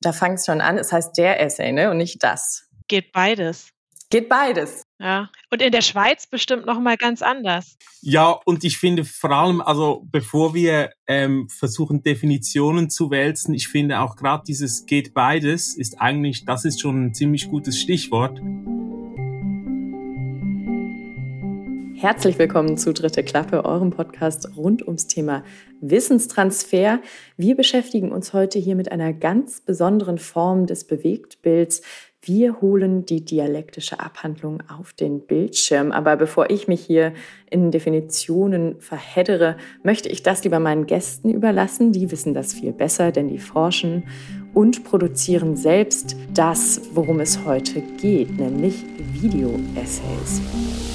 [0.00, 1.90] Da fängt es schon an, es heißt der Essay, ne?
[1.90, 2.68] Und nicht das.
[2.86, 3.70] Geht beides.
[4.10, 4.84] Geht beides.
[4.98, 5.28] Ja.
[5.50, 7.76] Und in der Schweiz bestimmt noch mal ganz anders.
[8.00, 13.68] Ja, und ich finde vor allem, also bevor wir ähm, versuchen Definitionen zu wälzen, ich
[13.68, 18.40] finde auch gerade dieses geht beides ist eigentlich, das ist schon ein ziemlich gutes Stichwort.
[22.00, 25.42] Herzlich willkommen zu Dritte Klappe, eurem Podcast rund ums Thema
[25.80, 27.00] Wissenstransfer.
[27.36, 31.82] Wir beschäftigen uns heute hier mit einer ganz besonderen Form des Bewegtbilds.
[32.22, 35.90] Wir holen die dialektische Abhandlung auf den Bildschirm.
[35.90, 37.14] Aber bevor ich mich hier
[37.50, 41.90] in Definitionen verheddere, möchte ich das lieber meinen Gästen überlassen.
[41.90, 44.04] Die wissen das viel besser, denn die forschen
[44.54, 50.87] und produzieren selbst das, worum es heute geht, nämlich Video-Essays.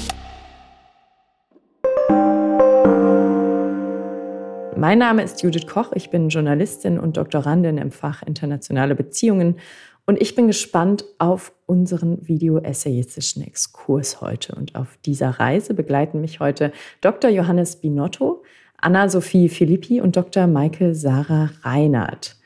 [4.76, 9.56] Mein Name ist Judith Koch, ich bin Journalistin und Doktorandin im Fach Internationale Beziehungen
[10.04, 14.54] und ich bin gespannt auf unseren video-essayistischen Exkurs heute.
[14.56, 17.30] Und auf dieser Reise begleiten mich heute Dr.
[17.30, 18.42] Johannes Binotto,
[18.76, 20.48] Anna-Sophie Filippi und Dr.
[20.48, 22.36] Maike Sarah Reinhardt.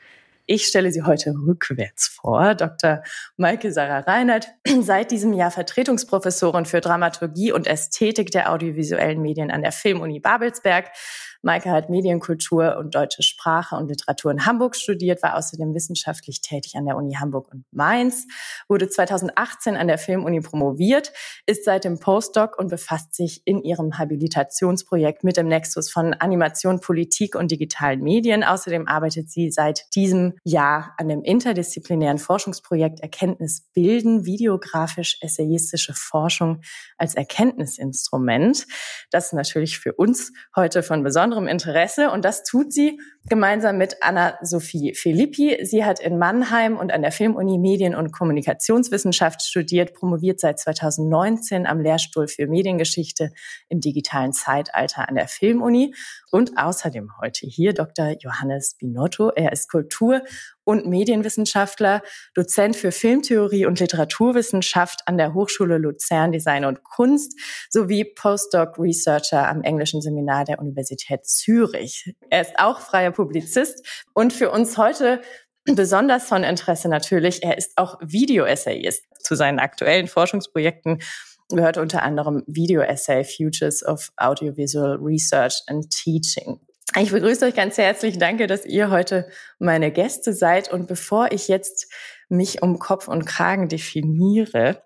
[0.51, 2.55] Ich stelle Sie heute rückwärts vor.
[2.55, 3.03] Dr.
[3.37, 4.47] Maike Sarah Reinhardt,
[4.81, 10.89] seit diesem Jahr Vertretungsprofessorin für Dramaturgie und Ästhetik der audiovisuellen Medien an der Filmuni Babelsberg,
[11.41, 16.75] Maike hat Medienkultur und deutsche Sprache und Literatur in Hamburg studiert, war außerdem wissenschaftlich tätig
[16.75, 18.27] an der Uni Hamburg und Mainz,
[18.67, 21.13] wurde 2018 an der Filmuni promoviert,
[21.45, 27.35] ist seitdem Postdoc und befasst sich in ihrem Habilitationsprojekt mit dem Nexus von Animation, Politik
[27.35, 28.43] und digitalen Medien.
[28.43, 36.61] Außerdem arbeitet sie seit diesem Jahr an dem interdisziplinären Forschungsprojekt Erkenntnis bilden, videografisch-essayistische Forschung
[36.97, 38.67] als Erkenntnisinstrument.
[39.11, 43.77] Das ist natürlich für uns heute von besonderem besonderem Interesse und das tut sie gemeinsam
[43.77, 45.59] mit Anna-Sophie Filippi.
[45.63, 51.67] Sie hat in Mannheim und an der Filmuni Medien- und Kommunikationswissenschaft studiert, promoviert seit 2019
[51.67, 53.31] am Lehrstuhl für Mediengeschichte
[53.67, 55.93] im digitalen Zeitalter an der Filmuni
[56.31, 58.15] und außerdem heute hier Dr.
[58.19, 59.29] Johannes Binotto.
[59.29, 60.21] Er ist Kultur-
[60.63, 62.01] und Medienwissenschaftler,
[62.35, 69.47] Dozent für Filmtheorie und Literaturwissenschaft an der Hochschule Luzern Design und Kunst sowie Postdoc Researcher
[69.47, 72.13] am englischen Seminar der Universität Zürich.
[72.29, 75.21] Er ist auch freier Publizist und für uns heute
[75.65, 79.05] besonders von Interesse natürlich, er ist auch Video-Essayist.
[79.19, 80.99] Zu seinen aktuellen Forschungsprojekten
[81.49, 86.59] gehört unter anderem Video-Essay Futures of Audiovisual Research and Teaching.
[86.97, 88.17] Ich begrüße euch ganz herzlich.
[88.17, 89.29] Danke, dass ihr heute
[89.59, 90.71] meine Gäste seid.
[90.71, 91.91] Und bevor ich jetzt
[92.29, 94.83] mich um Kopf und Kragen definiere,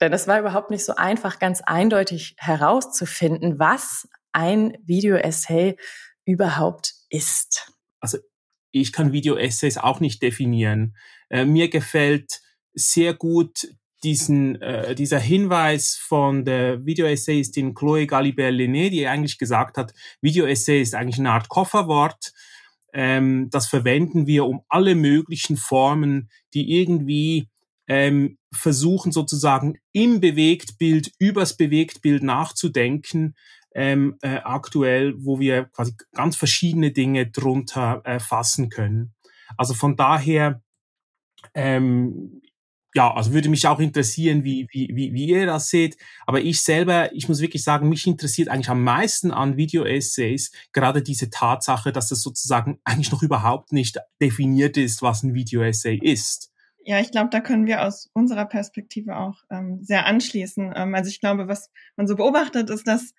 [0.00, 5.76] denn es war überhaupt nicht so einfach, ganz eindeutig herauszufinden, was ein Video-Essay
[6.24, 7.72] überhaupt ist.
[8.00, 8.18] Also
[8.70, 10.96] ich kann Video-Essays auch nicht definieren.
[11.28, 12.40] Äh, mir gefällt
[12.72, 13.66] sehr gut
[14.02, 20.94] diesen, äh, dieser Hinweis von der Videoessayistin Chloe Galibert-Lené, die eigentlich gesagt hat, Videoessay ist
[20.94, 22.32] eigentlich eine Art Kofferwort.
[22.92, 27.48] Ähm, das verwenden wir, um alle möglichen Formen, die irgendwie
[27.86, 33.34] ähm, versuchen sozusagen im Bewegtbild, übers Bewegtbild nachzudenken,
[33.74, 39.12] ähm, äh, aktuell, wo wir quasi ganz verschiedene Dinge drunter äh, fassen können.
[39.56, 40.62] Also von daher
[41.54, 42.42] ähm,
[42.94, 45.96] ja, also würde mich auch interessieren, wie, wie, wie, wie ihr das seht.
[46.26, 51.02] Aber ich selber, ich muss wirklich sagen, mich interessiert eigentlich am meisten an Video-Essays gerade
[51.02, 56.50] diese Tatsache, dass es sozusagen eigentlich noch überhaupt nicht definiert ist, was ein Video-Essay ist.
[56.84, 60.72] Ja, ich glaube, da können wir aus unserer Perspektive auch ähm, sehr anschließen.
[60.74, 63.12] Ähm, also ich glaube, was man so beobachtet, ist, dass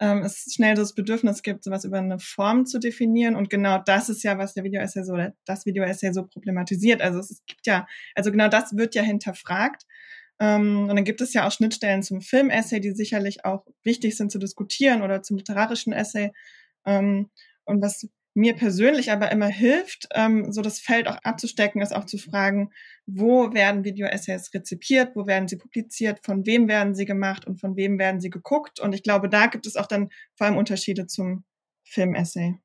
[0.00, 3.36] ähm, es schnell das Bedürfnis gibt, sowas über eine Form zu definieren.
[3.36, 7.00] Und genau das ist ja, was der Video-Essay so, das Video-Essay so problematisiert.
[7.02, 9.84] Also es gibt ja, also genau das wird ja hinterfragt.
[10.40, 14.32] Ähm, und dann gibt es ja auch Schnittstellen zum Film-Essay, die sicherlich auch wichtig sind
[14.32, 16.32] zu diskutieren oder zum literarischen Essay.
[16.84, 17.30] Ähm,
[17.64, 22.06] und was mir persönlich aber immer hilft, ähm, so das Feld auch abzustecken, ist auch
[22.06, 22.70] zu fragen,
[23.06, 27.76] wo werden Video-Essays rezipiert, wo werden sie publiziert, von wem werden sie gemacht und von
[27.76, 28.80] wem werden sie geguckt.
[28.80, 31.44] Und ich glaube, da gibt es auch dann vor allem Unterschiede zum
[31.84, 32.61] Film-Essay.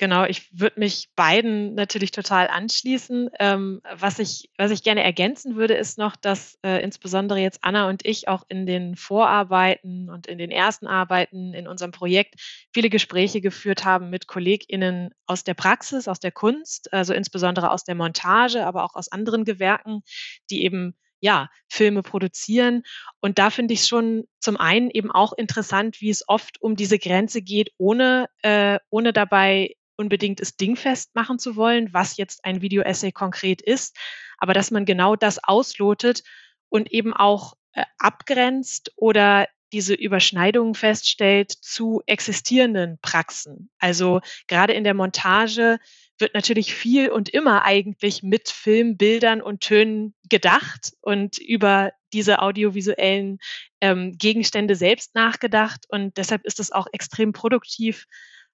[0.00, 3.28] Genau, ich würde mich beiden natürlich total anschließen.
[3.38, 7.86] Ähm, was, ich, was ich gerne ergänzen würde, ist noch, dass äh, insbesondere jetzt Anna
[7.86, 12.36] und ich auch in den Vorarbeiten und in den ersten Arbeiten in unserem Projekt
[12.72, 17.84] viele Gespräche geführt haben mit KollegInnen aus der Praxis, aus der Kunst, also insbesondere aus
[17.84, 20.00] der Montage, aber auch aus anderen Gewerken,
[20.48, 22.84] die eben ja, Filme produzieren.
[23.20, 26.98] Und da finde ich schon zum einen eben auch interessant, wie es oft um diese
[26.98, 32.62] Grenze geht, ohne, äh, ohne dabei unbedingt es dingfest machen zu wollen, was jetzt ein
[32.62, 33.96] Video-Essay konkret ist,
[34.38, 36.22] aber dass man genau das auslotet
[36.70, 43.70] und eben auch äh, abgrenzt oder diese Überschneidungen feststellt zu existierenden Praxen.
[43.78, 45.78] Also gerade in der Montage
[46.18, 52.40] wird natürlich viel und immer eigentlich mit Film, Bildern und Tönen gedacht und über diese
[52.40, 53.38] audiovisuellen
[53.80, 55.84] ähm, Gegenstände selbst nachgedacht.
[55.88, 58.06] Und deshalb ist es auch extrem produktiv,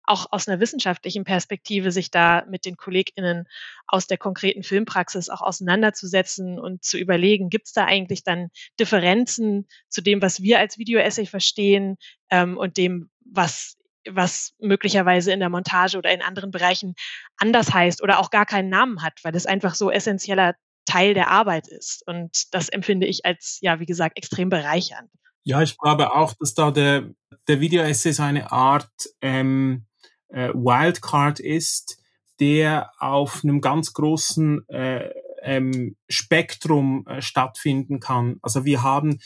[0.07, 3.45] auch aus einer wissenschaftlichen Perspektive sich da mit den KollegInnen
[3.87, 8.49] aus der konkreten Filmpraxis auch auseinanderzusetzen und zu überlegen, gibt es da eigentlich dann
[8.79, 11.97] Differenzen zu dem, was wir als Videoessay verstehen
[12.31, 13.77] ähm, und dem, was
[14.09, 16.95] was möglicherweise in der Montage oder in anderen Bereichen
[17.39, 20.55] anders heißt oder auch gar keinen Namen hat, weil es einfach so essentieller
[20.87, 22.07] Teil der Arbeit ist.
[22.07, 25.11] Und das empfinde ich als, ja, wie gesagt, extrem bereichernd.
[25.45, 27.11] Ja, ich glaube auch, dass da der,
[27.47, 29.86] der Video-Essay so eine Art ähm,
[30.29, 31.99] äh, Wildcard ist,
[32.41, 35.11] der auf einem ganz großen äh,
[35.43, 38.37] ähm, Spektrum äh, stattfinden kann.
[38.43, 39.21] Also wir haben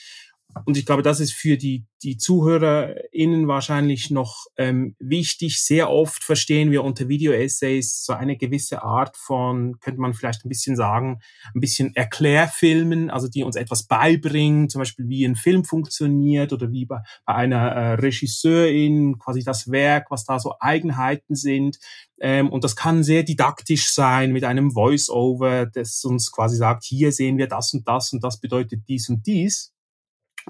[0.65, 5.63] und ich glaube, das ist für die, die ZuhörerInnen wahrscheinlich noch ähm, wichtig.
[5.63, 10.49] Sehr oft verstehen wir unter Video-Essays so eine gewisse Art von, könnte man vielleicht ein
[10.49, 11.21] bisschen sagen,
[11.55, 16.73] ein bisschen Erklärfilmen, also die uns etwas beibringen, zum Beispiel wie ein Film funktioniert oder
[16.73, 21.79] wie bei, bei einer äh, Regisseurin quasi das Werk, was da so Eigenheiten sind.
[22.21, 27.13] Ähm, und das kann sehr didaktisch sein mit einem Voice-Over, das uns quasi sagt, hier
[27.13, 29.73] sehen wir das und das und das bedeutet dies und dies.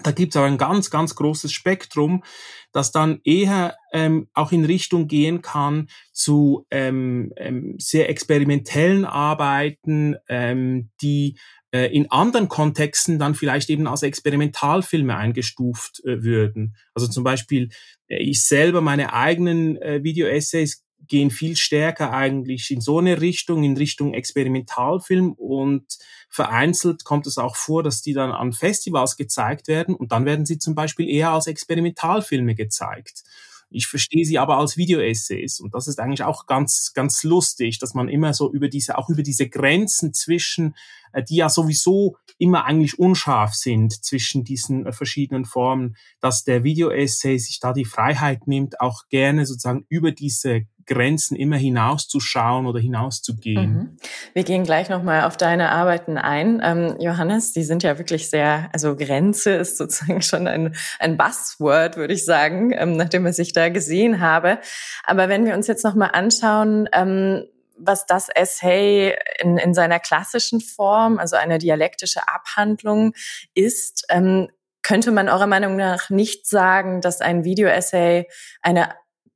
[0.02, 2.24] Da gibt es aber ein ganz, ganz großes Spektrum,
[2.72, 10.16] das dann eher ähm, auch in Richtung gehen kann zu ähm, ähm, sehr experimentellen Arbeiten,
[10.28, 11.36] ähm, die
[11.72, 16.76] äh, in anderen Kontexten dann vielleicht eben als Experimentalfilme eingestuft äh, würden.
[16.94, 17.70] Also zum Beispiel,
[18.08, 23.64] äh, ich selber meine eigenen äh, Video-Essays gehen viel stärker eigentlich in so eine Richtung,
[23.64, 25.84] in Richtung Experimentalfilm und
[26.28, 30.46] vereinzelt kommt es auch vor, dass die dann an Festivals gezeigt werden und dann werden
[30.46, 33.24] sie zum Beispiel eher als Experimentalfilme gezeigt.
[33.72, 37.94] Ich verstehe sie aber als Video-Essays und das ist eigentlich auch ganz, ganz lustig, dass
[37.94, 40.74] man immer so über diese, auch über diese Grenzen zwischen,
[41.12, 46.64] äh, die ja sowieso immer eigentlich unscharf sind zwischen diesen äh, verschiedenen Formen, dass der
[46.64, 52.80] Video-Essay sich da die Freiheit nimmt, auch gerne sozusagen über diese Grenzen immer hinauszuschauen oder
[52.80, 53.72] hinauszugehen.
[53.72, 53.96] Mhm.
[54.34, 56.60] Wir gehen gleich nochmal auf deine Arbeiten ein.
[56.64, 61.96] Ähm, Johannes, die sind ja wirklich sehr, also Grenze ist sozusagen schon ein, ein Buzzword,
[61.96, 64.58] würde ich sagen, ähm, nachdem was ich da gesehen habe.
[65.04, 67.44] Aber wenn wir uns jetzt nochmal anschauen, ähm,
[67.76, 73.12] was das Essay in, in seiner klassischen Form, also eine dialektische Abhandlung
[73.54, 74.48] ist, ähm,
[74.82, 78.26] könnte man eurer Meinung nach nicht sagen, dass ein Video-Essay
[78.60, 78.88] eine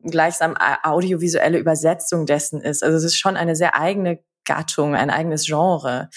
[0.05, 2.83] gleichsam audiovisuelle Übersetzung dessen ist.
[2.83, 6.11] Also es ist schon eine sehr eigene Gattung, ein eigenes Genre.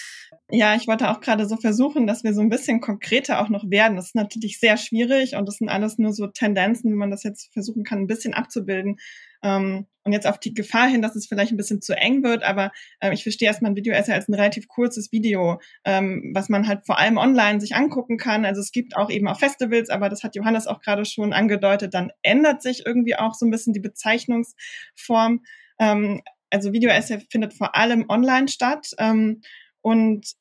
[0.50, 3.70] Ja, ich wollte auch gerade so versuchen, dass wir so ein bisschen konkreter auch noch
[3.70, 3.96] werden.
[3.96, 7.22] Das ist natürlich sehr schwierig und das sind alles nur so Tendenzen, wie man das
[7.22, 8.96] jetzt versuchen kann, ein bisschen abzubilden.
[9.42, 12.42] Ähm, und jetzt auf die Gefahr hin, dass es vielleicht ein bisschen zu eng wird,
[12.42, 16.66] aber äh, ich verstehe erstmal ein Video-Essay als ein relativ kurzes Video, ähm, was man
[16.66, 18.46] halt vor allem online sich angucken kann.
[18.46, 21.92] Also es gibt auch eben auch Festivals, aber das hat Johannes auch gerade schon angedeutet,
[21.92, 25.42] dann ändert sich irgendwie auch so ein bisschen die Bezeichnungsform.
[25.78, 28.88] Ähm, also Video-Essay findet vor allem online statt.
[28.98, 29.42] Ähm,
[29.82, 30.34] und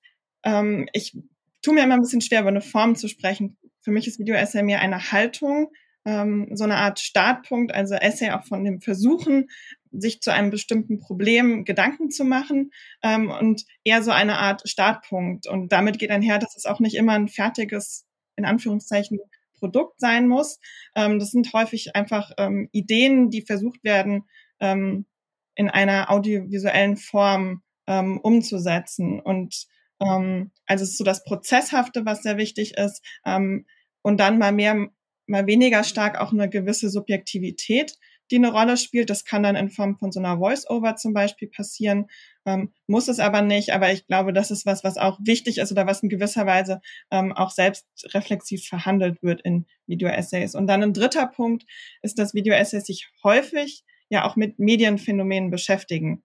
[0.44, 1.17] ähm, ich
[1.61, 3.57] tue mir immer ein bisschen schwer, über eine Form zu sprechen.
[3.81, 5.71] Für mich ist Video-Essay mehr eine Haltung,
[6.07, 9.49] ähm, so eine Art Startpunkt, also Essay auch von dem Versuchen,
[9.92, 12.71] sich zu einem bestimmten Problem Gedanken zu machen
[13.04, 15.47] ähm, und eher so eine Art Startpunkt.
[15.47, 19.19] Und damit geht einher, dass es auch nicht immer ein fertiges, in Anführungszeichen,
[19.59, 20.59] Produkt sein muss.
[20.95, 24.23] Ähm, das sind häufig einfach ähm, Ideen, die versucht werden,
[24.59, 25.07] ähm,
[25.56, 29.19] in einer audiovisuellen Form ähm, umzusetzen.
[29.19, 29.66] Und
[29.99, 33.04] ähm, also es ist so das Prozesshafte, was sehr wichtig ist.
[33.26, 33.66] Ähm,
[34.04, 34.90] und dann mal mehr
[35.27, 37.97] mal weniger stark auch eine gewisse Subjektivität,
[38.31, 39.09] die eine Rolle spielt.
[39.09, 42.07] Das kann dann in Form von so einer Voice-Over zum Beispiel passieren,
[42.45, 43.71] ähm, muss es aber nicht.
[43.71, 46.81] Aber ich glaube, das ist was, was auch wichtig ist oder was in gewisser Weise
[47.11, 50.55] ähm, auch selbst reflexiv verhandelt wird in Video-Essays.
[50.55, 51.65] Und dann ein dritter Punkt
[52.01, 56.23] ist, dass Video-Essays sich häufig ja auch mit Medienphänomenen beschäftigen.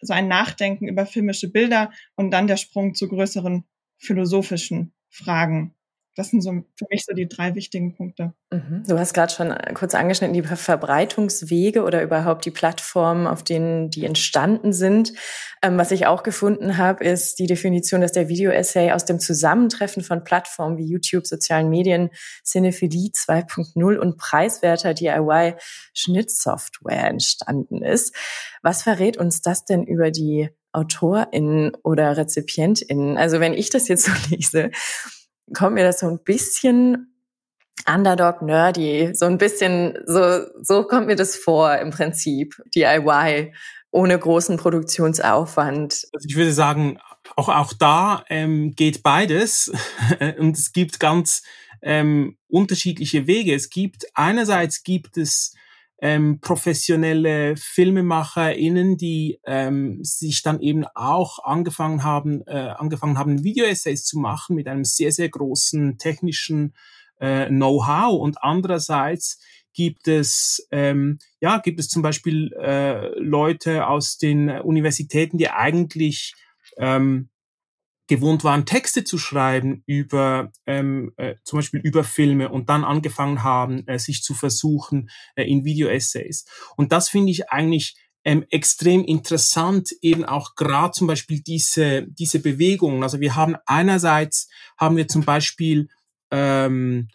[0.00, 3.64] So ein Nachdenken über filmische Bilder und dann der Sprung zu größeren
[3.98, 5.74] philosophischen Fragen.
[6.14, 8.34] Das sind so für mich so die drei wichtigen Punkte.
[8.50, 8.82] Mhm.
[8.86, 13.88] Du hast gerade schon äh, kurz angeschnitten, die Verbreitungswege oder überhaupt die Plattformen, auf denen
[13.88, 15.14] die entstanden sind.
[15.62, 20.02] Ähm, was ich auch gefunden habe, ist die Definition, dass der Video-Essay aus dem Zusammentreffen
[20.02, 22.10] von Plattformen wie YouTube, sozialen Medien,
[22.44, 28.14] Cinephilie 2.0 und preiswerter DIY-Schnittsoftware entstanden ist.
[28.62, 33.16] Was verrät uns das denn über die AutorInnen oder RezipientInnen?
[33.16, 34.70] Also wenn ich das jetzt so lese,
[35.54, 37.12] kommt mir das so ein bisschen
[37.86, 43.52] Underdog nerdy, so ein bisschen, so, so kommt mir das vor im Prinzip, DIY,
[43.90, 46.06] ohne großen Produktionsaufwand.
[46.12, 46.98] Also ich würde sagen,
[47.36, 49.72] auch, auch da ähm, geht beides
[50.38, 51.42] und es gibt ganz
[51.82, 53.54] ähm, unterschiedliche Wege.
[53.54, 55.54] Es gibt einerseits gibt es
[56.02, 64.04] ähm, professionelle FilmemacherInnen, die ähm, sich dann eben auch angefangen haben, äh, angefangen haben, Video-Essays
[64.04, 66.74] zu machen mit einem sehr, sehr großen technischen
[67.20, 68.20] äh, Know-how.
[68.20, 69.38] Und andererseits
[69.74, 76.34] gibt es ähm, ja gibt es zum Beispiel äh, Leute aus den Universitäten, die eigentlich
[76.78, 77.28] ähm,
[78.12, 83.42] gewohnt waren, Texte zu schreiben über ähm, äh, zum Beispiel über Filme und dann angefangen
[83.42, 86.44] haben, äh, sich zu versuchen äh, in Video-Essays.
[86.76, 92.40] Und das finde ich eigentlich ähm, extrem interessant, eben auch gerade zum Beispiel diese, diese
[92.40, 93.02] Bewegungen.
[93.02, 95.88] Also wir haben einerseits haben wir zum Beispiel
[96.30, 97.08] ähm,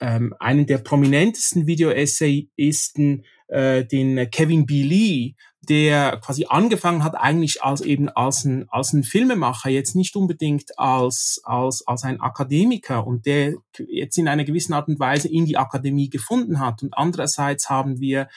[0.00, 4.84] ähm, einen der prominentesten Video-Essayisten, äh, den Kevin B.
[4.84, 5.34] Lee,
[5.66, 10.78] der quasi angefangen hat eigentlich als eben als ein, als ein Filmemacher, jetzt nicht unbedingt
[10.78, 15.44] als, als, als ein Akademiker und der jetzt in einer gewissen Art und Weise in
[15.44, 16.82] die Akademie gefunden hat.
[16.82, 18.28] Und andererseits haben wir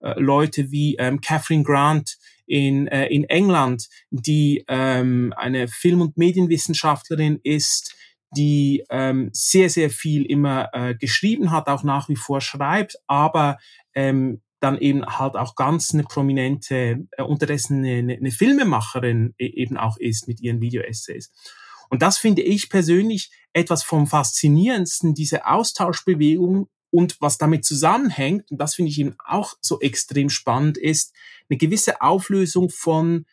[0.00, 6.16] äh, Leute wie ähm, Catherine Grant in, äh, in England, die ähm, eine Film- und
[6.16, 7.94] Medienwissenschaftlerin ist,
[8.36, 13.58] die ähm, sehr, sehr viel immer äh, geschrieben hat, auch nach wie vor schreibt, aber
[13.94, 19.76] ähm, dann eben halt auch ganz eine prominente, äh, unterdessen eine, eine Filmemacherin e, eben
[19.76, 21.32] auch ist mit ihren Video-Essays.
[21.88, 28.58] Und das finde ich persönlich etwas vom Faszinierendsten, diese Austauschbewegung und was damit zusammenhängt, und
[28.58, 31.14] das finde ich eben auch so extrem spannend, ist
[31.48, 33.24] eine gewisse Auflösung von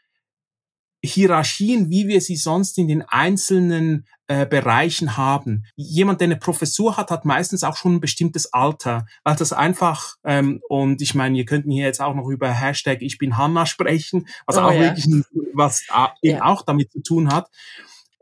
[1.03, 5.65] Hierarchien, wie wir sie sonst in den einzelnen äh, Bereichen haben.
[5.75, 10.15] Jemand, der eine Professur hat, hat meistens auch schon ein bestimmtes Alter, weil das einfach,
[10.24, 13.65] ähm, und ich meine, wir könnten hier jetzt auch noch über Hashtag Ich bin Hanna
[13.65, 14.79] sprechen, was oh, auch ja.
[14.79, 15.07] wirklich,
[15.53, 15.83] was
[16.22, 16.45] eben ja.
[16.45, 17.50] auch damit zu tun hat.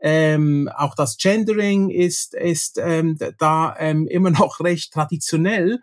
[0.00, 5.78] Ähm, auch das Gendering ist, ist ähm, da ähm, immer noch recht traditionell.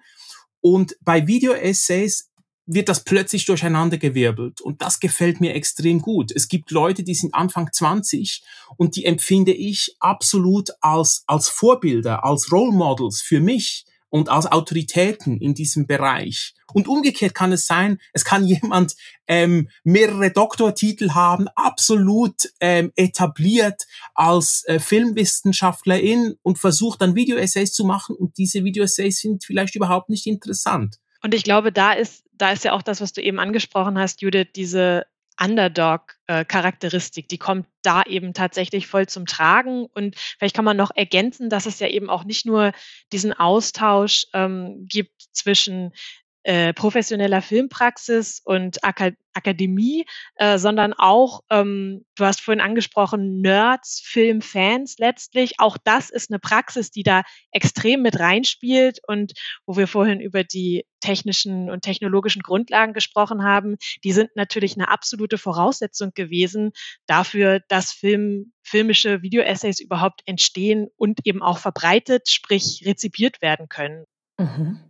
[0.59, 2.28] Und bei Video-Essays
[2.71, 4.61] wird das plötzlich durcheinandergewirbelt.
[4.61, 6.31] Und das gefällt mir extrem gut.
[6.31, 8.43] Es gibt Leute, die sind Anfang 20
[8.77, 14.45] und die empfinde ich absolut als, als Vorbilder, als Role Models für mich und als
[14.45, 16.53] Autoritäten in diesem Bereich.
[16.71, 18.95] Und umgekehrt kann es sein, es kann jemand
[19.27, 27.83] ähm, mehrere Doktortitel haben, absolut ähm, etabliert als äh, Filmwissenschaftlerin und versucht dann Videoessays zu
[27.83, 30.99] machen und diese Videoessays sind vielleicht überhaupt nicht interessant.
[31.21, 34.21] Und ich glaube, da ist da ist ja auch das, was du eben angesprochen hast,
[34.21, 35.05] Judith, diese
[35.41, 39.85] Underdog-Charakteristik, die kommt da eben tatsächlich voll zum Tragen.
[39.85, 42.71] Und vielleicht kann man noch ergänzen, dass es ja eben auch nicht nur
[43.11, 45.93] diesen Austausch ähm, gibt zwischen
[46.43, 50.05] äh, professioneller Filmpraxis und Akad Akademie,
[50.35, 55.59] äh, sondern auch, ähm, du hast vorhin angesprochen, Nerds, Filmfans letztlich.
[55.59, 59.33] Auch das ist eine Praxis, die da extrem mit reinspielt und
[59.65, 64.89] wo wir vorhin über die technischen und technologischen Grundlagen gesprochen haben, die sind natürlich eine
[64.89, 66.71] absolute Voraussetzung gewesen
[67.05, 74.05] dafür, dass Film, filmische Videoessays überhaupt entstehen und eben auch verbreitet, sprich rezipiert werden können.
[74.37, 74.88] Mhm.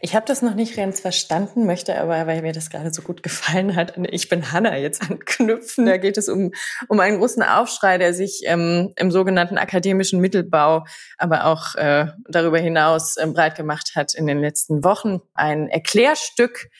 [0.00, 3.22] Ich habe das noch nicht ganz verstanden, möchte aber, weil mir das gerade so gut
[3.22, 5.86] gefallen hat, ich bin Hanna jetzt anknüpfen.
[5.86, 6.52] Da geht es um,
[6.88, 10.84] um einen großen Aufschrei, der sich ähm, im sogenannten akademischen Mittelbau,
[11.18, 15.20] aber auch äh, darüber hinaus äh, breit gemacht hat in den letzten Wochen.
[15.34, 16.70] Ein Erklärstück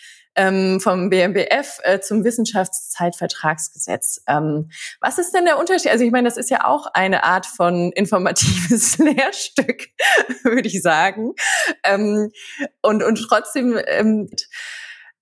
[0.41, 4.23] ähm, vom BMBF äh, zum Wissenschaftszeitvertragsgesetz.
[4.27, 4.71] Ähm,
[5.01, 5.91] was ist denn der Unterschied?
[5.91, 9.89] Also ich meine, das ist ja auch eine Art von informatives Lehrstück,
[10.43, 11.35] würde ich sagen.
[11.85, 12.31] Ähm,
[12.81, 14.31] und, und trotzdem ähm,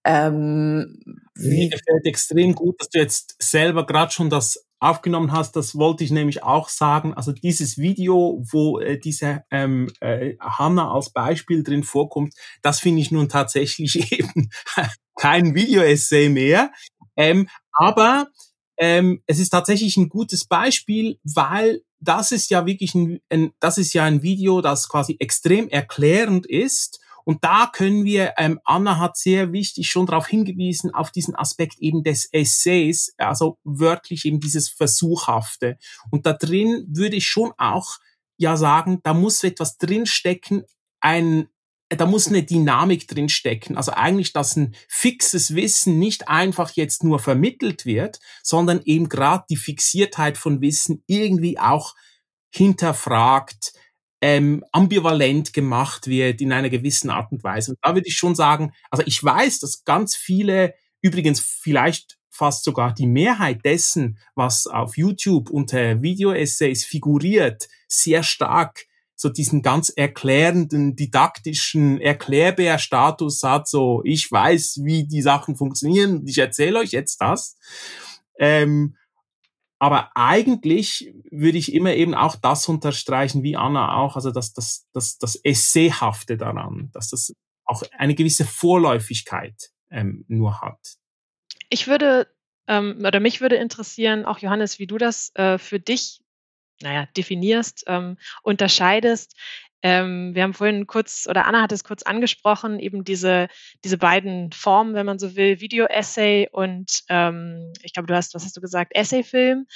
[0.05, 1.03] ähm,
[1.35, 6.04] Mir gefällt extrem gut, dass du jetzt selber gerade schon das aufgenommen hast, das wollte
[6.04, 7.14] ich nämlich auch sagen.
[7.14, 13.02] Also dieses Video, wo äh, diese ähm, äh, Hanna als Beispiel drin vorkommt, das finde
[13.02, 14.50] ich nun tatsächlich eben
[15.16, 16.70] kein Video-Essay mehr.
[17.16, 18.28] Ähm, aber
[18.78, 23.76] ähm, es ist tatsächlich ein gutes Beispiel, weil das ist ja wirklich ein, ein, das
[23.76, 27.00] ist ja ein Video, das quasi extrem erklärend ist.
[27.28, 31.78] Und da können wir, ähm, Anna hat sehr wichtig schon darauf hingewiesen, auf diesen Aspekt
[31.78, 35.76] eben des Essays, also wörtlich eben dieses Versuchhafte.
[36.11, 37.99] Und da drin würde ich schon auch
[38.38, 40.64] ja sagen, da muss etwas drinstecken,
[41.00, 41.49] ein,
[41.90, 43.76] da muss eine Dynamik drinstecken.
[43.76, 49.44] Also eigentlich, dass ein fixes Wissen nicht einfach jetzt nur vermittelt wird, sondern eben gerade
[49.50, 51.94] die Fixiertheit von Wissen irgendwie auch
[52.54, 53.75] hinterfragt,
[54.21, 57.73] ähm, ambivalent gemacht wird in einer gewissen Art und Weise.
[57.73, 62.65] Und da würde ich schon sagen, also ich weiß, dass ganz viele, übrigens vielleicht fast
[62.65, 68.87] sogar die Mehrheit dessen, was auf YouTube unter Video-Essays figuriert, sehr stark
[69.21, 76.39] so diesen ganz erklärenden, didaktischen Erklärbär-Status hat, so ich weiß, wie die Sachen funktionieren, ich
[76.39, 77.57] erzähle euch jetzt das.
[78.39, 78.95] Ähm,
[79.78, 84.88] aber eigentlich würde ich immer eben auch das unterstreichen, wie Anna auch, also dass das,
[84.92, 87.32] das, das Essayhafte daran, dass das
[87.64, 90.97] auch eine gewisse Vorläufigkeit ähm, nur hat.
[91.68, 92.26] Ich würde,
[92.66, 96.23] ähm, oder mich würde interessieren, auch Johannes, wie du das äh, für dich,
[96.80, 99.37] naja, definierst, ähm, unterscheidest.
[99.82, 103.49] Ähm, wir haben vorhin kurz, oder Anna hat es kurz angesprochen, eben diese,
[103.85, 108.44] diese beiden Formen, wenn man so will, Video-Essay und ähm, ich glaube, du hast, was
[108.44, 109.66] hast du gesagt, Essay-Film.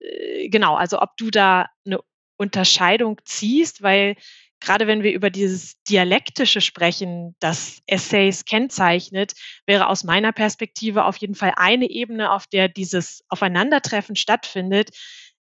[0.00, 2.00] Äh, genau, also ob du da eine
[2.36, 4.16] Unterscheidung ziehst, weil
[4.60, 9.34] gerade wenn wir über dieses Dialektische sprechen, das Essays kennzeichnet,
[9.66, 14.90] wäre aus meiner Perspektive auf jeden Fall eine Ebene, auf der dieses Aufeinandertreffen stattfindet,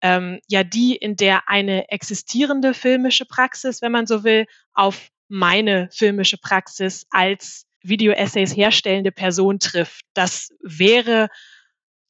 [0.03, 5.89] ähm, ja die, in der eine existierende filmische Praxis, wenn man so will, auf meine
[5.91, 10.05] filmische Praxis als Video-Essays herstellende Person trifft.
[10.13, 11.29] Das wäre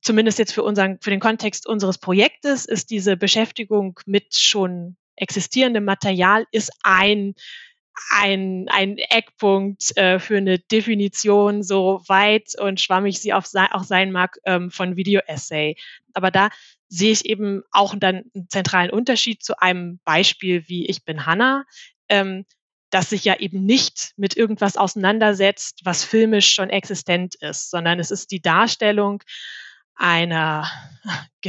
[0.02, 5.86] zumindest jetzt für unseren, für den Kontext unseres Projektes, ist diese Beschäftigung mit schon existierendem
[5.86, 7.36] Material ist ein
[8.10, 14.38] ein, ein Eckpunkt äh, für eine Definition, so weit und schwammig sie auch sein mag,
[14.46, 15.76] ähm, von Video-Essay.
[16.14, 16.50] Aber da
[16.90, 21.66] sehe ich eben auch dann einen zentralen Unterschied zu einem Beispiel wie Ich bin Hanna,
[22.10, 22.46] ähm,
[22.90, 28.12] das sich ja eben nicht mit irgendwas auseinandersetzt, was filmisch schon existent ist, sondern es
[28.12, 29.24] ist die Darstellung
[29.96, 30.70] einer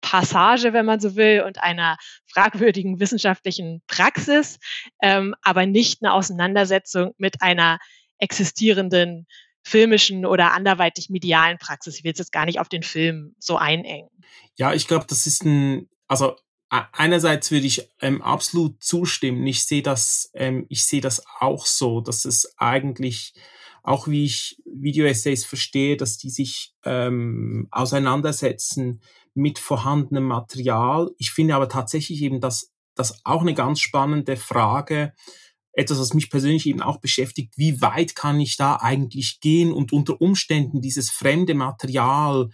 [0.00, 4.58] Gesetzespassage, wenn man so will, und einer fragwürdigen wissenschaftlichen Praxis,
[5.02, 7.78] ähm, aber nicht eine Auseinandersetzung mit einer
[8.18, 9.26] existierenden
[9.62, 11.98] filmischen oder anderweitig medialen Praxis.
[11.98, 14.08] Ich will jetzt gar nicht auf den Film so einengen.
[14.56, 16.36] Ja, ich glaube, das ist ein, also
[16.70, 19.46] einerseits würde ich ähm, absolut zustimmen.
[19.46, 23.34] Ich sehe das, ähm, ich sehe das auch so, dass es eigentlich
[23.82, 29.00] auch wie ich Video-Essays verstehe, dass die sich ähm, auseinandersetzen
[29.38, 31.10] mit vorhandenem Material.
[31.16, 35.12] Ich finde aber tatsächlich eben, dass das auch eine ganz spannende Frage,
[35.72, 39.92] etwas, was mich persönlich eben auch beschäftigt, wie weit kann ich da eigentlich gehen und
[39.92, 42.50] unter Umständen dieses fremde Material,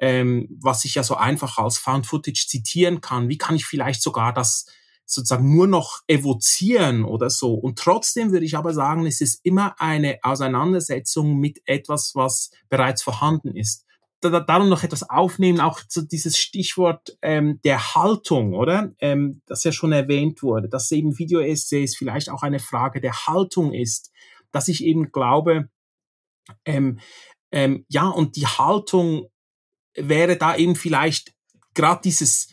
[0.00, 4.00] ähm, was ich ja so einfach als Found Footage zitieren kann, wie kann ich vielleicht
[4.00, 4.66] sogar das
[5.06, 7.54] sozusagen nur noch evozieren oder so.
[7.54, 13.02] Und trotzdem würde ich aber sagen, es ist immer eine Auseinandersetzung mit etwas, was bereits
[13.02, 13.87] vorhanden ist
[14.20, 18.92] da, darum noch etwas aufnehmen, auch so dieses Stichwort ähm, der Haltung, oder?
[18.98, 23.72] Ähm, das ja schon erwähnt wurde, dass eben Video-Essays vielleicht auch eine Frage der Haltung
[23.72, 24.10] ist,
[24.50, 25.68] dass ich eben glaube,
[26.64, 26.98] ähm,
[27.52, 29.28] ähm, ja, und die Haltung
[29.94, 31.34] wäre da eben vielleicht
[31.74, 32.48] gerade dieses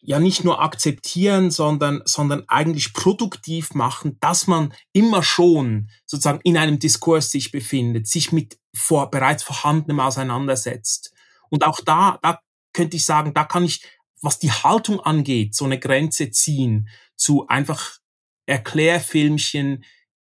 [0.00, 6.56] ja nicht nur akzeptieren, sondern, sondern eigentlich produktiv machen, dass man immer schon sozusagen in
[6.56, 11.12] einem Diskurs sich befindet, sich mit vor, bereits vorhandenem auseinandersetzt.
[11.50, 12.40] Und auch da, da
[12.72, 13.84] könnte ich sagen, da kann ich,
[14.20, 17.98] was die Haltung angeht, so eine Grenze ziehen zu einfach
[18.46, 19.84] Erklärfilmchen,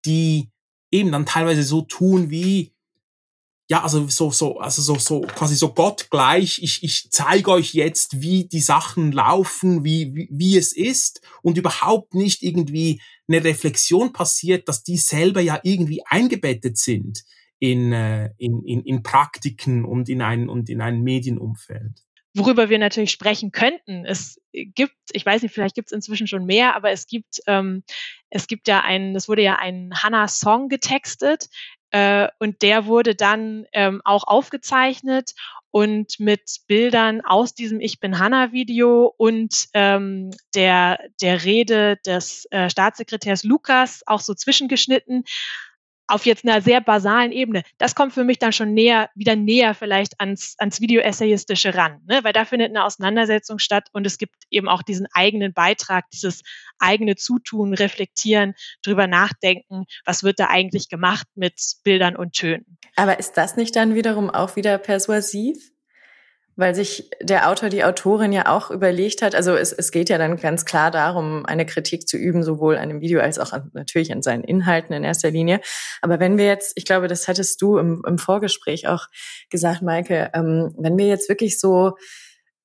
[0.05, 0.51] die
[0.91, 2.75] eben dann teilweise so tun wie,
[3.71, 6.63] ja, also so, so, also so, so, quasi so Gott gleich.
[6.63, 11.59] Ich, ich zeige euch jetzt, wie die Sachen laufen, wie, wie, wie es ist und
[11.59, 17.25] überhaupt nicht irgendwie eine Reflexion passiert, dass die selber ja irgendwie eingebettet sind
[17.59, 22.05] in, äh, in, in, in Praktiken und in ein, und in ein Medienumfeld.
[22.35, 26.45] Worüber wir natürlich sprechen könnten, es gibt, ich weiß nicht, vielleicht gibt es inzwischen schon
[26.45, 27.83] mehr, aber es gibt, ähm,
[28.31, 31.49] es gibt ja einen, es wurde ja ein Hannah-Song getextet,
[31.91, 35.35] äh, und der wurde dann ähm, auch aufgezeichnet
[35.71, 42.47] und mit Bildern aus diesem Ich bin Hanna Video und ähm, der, der Rede des
[42.51, 45.25] äh, Staatssekretärs Lukas auch so zwischengeschnitten
[46.09, 49.75] auf jetzt einer sehr basalen Ebene, das kommt für mich dann schon näher, wieder näher
[49.75, 52.21] vielleicht ans, ans Video-Essayistische ran, ne?
[52.25, 56.43] weil da findet eine Auseinandersetzung statt und es gibt eben auch diesen eigenen Beitrag, dieses
[56.79, 62.79] eigene Zutun, reflektieren, drüber nachdenken, was wird da eigentlich gemacht mit Bildern und Tönen.
[62.97, 65.71] Aber ist das nicht dann wiederum auch wieder persuasiv?
[66.59, 70.19] Weil sich der Autor, die Autorin ja auch überlegt hat, also es, es geht ja
[70.19, 73.71] dann ganz klar darum, eine Kritik zu üben, sowohl an dem Video als auch an,
[73.75, 75.61] natürlich an seinen Inhalten in erster Linie.
[76.03, 79.07] Aber wenn wir jetzt, ich glaube, das hattest du im, im Vorgespräch auch
[79.51, 81.93] gesagt, Maike, ähm, wenn wir jetzt wirklich so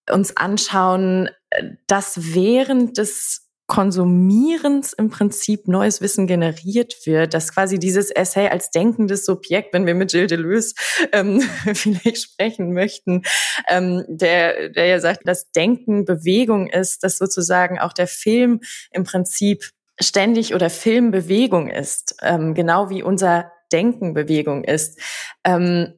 [0.09, 3.42] uns anschauen, äh, dass während des
[3.73, 9.87] Konsumierens im Prinzip neues Wissen generiert wird, dass quasi dieses Essay als denkendes Subjekt, wenn
[9.87, 10.75] wir mit Gilles Deleuze
[11.11, 11.41] ähm,
[11.73, 13.23] vielleicht sprechen möchten,
[13.67, 18.59] ähm, der, der ja sagt, dass Denken Bewegung ist, dass sozusagen auch der Film
[18.91, 25.01] im Prinzip ständig oder Filmbewegung ist, ähm, genau wie unser Denken Bewegung ist.
[25.43, 25.95] Ähm,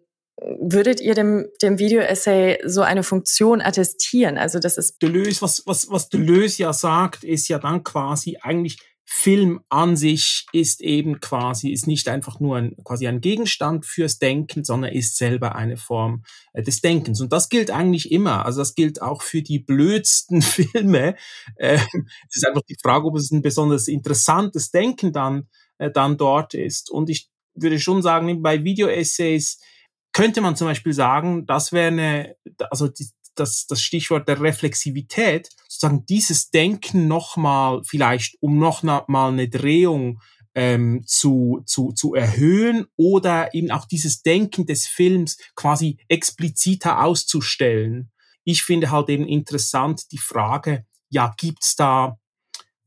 [0.60, 4.38] Würdet ihr dem, dem Video-Essay so eine Funktion attestieren?
[4.38, 8.77] Also das ist Deleuze, was, was, was Deleuze ja sagt, ist ja dann quasi eigentlich
[9.08, 14.17] Film an sich ist eben quasi, ist nicht einfach nur ein, quasi ein Gegenstand fürs
[14.17, 17.21] Denken, sondern ist selber eine Form äh, des Denkens.
[17.21, 18.45] Und das gilt eigentlich immer.
[18.45, 21.15] Also das gilt auch für die blödsten Filme.
[21.55, 21.77] Äh,
[22.29, 26.55] es ist einfach die Frage, ob es ein besonders interessantes Denken dann, äh, dann dort
[26.55, 26.89] ist.
[26.89, 29.60] Und ich würde schon sagen, bei Video-Essays
[30.15, 32.38] könnte man zum Beispiel sagen, das wäre eine,
[32.71, 39.28] also die, das, das Stichwort der Reflexivität, sozusagen dieses Denken nochmal vielleicht, um noch mal
[39.28, 40.21] eine Drehung
[40.54, 48.10] ähm, zu, zu, zu erhöhen oder eben auch dieses Denken des Films quasi expliziter auszustellen.
[48.45, 52.17] Ich finde halt eben interessant die Frage, ja, gibt's da,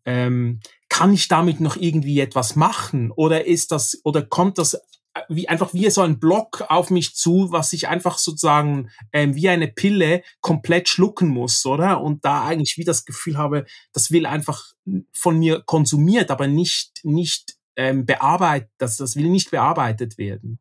[0.07, 4.81] ähm, kann ich damit noch irgendwie etwas machen oder ist das, oder kommt das
[5.29, 9.49] wie einfach wie so ein Block auf mich zu, was ich einfach sozusagen ähm, wie
[9.49, 12.01] eine Pille komplett schlucken muss, oder?
[12.01, 14.73] Und da eigentlich wie das Gefühl habe, das will einfach
[15.13, 20.59] von mir konsumiert, aber nicht nicht ähm, bearbeitet, das das will nicht bearbeitet werden.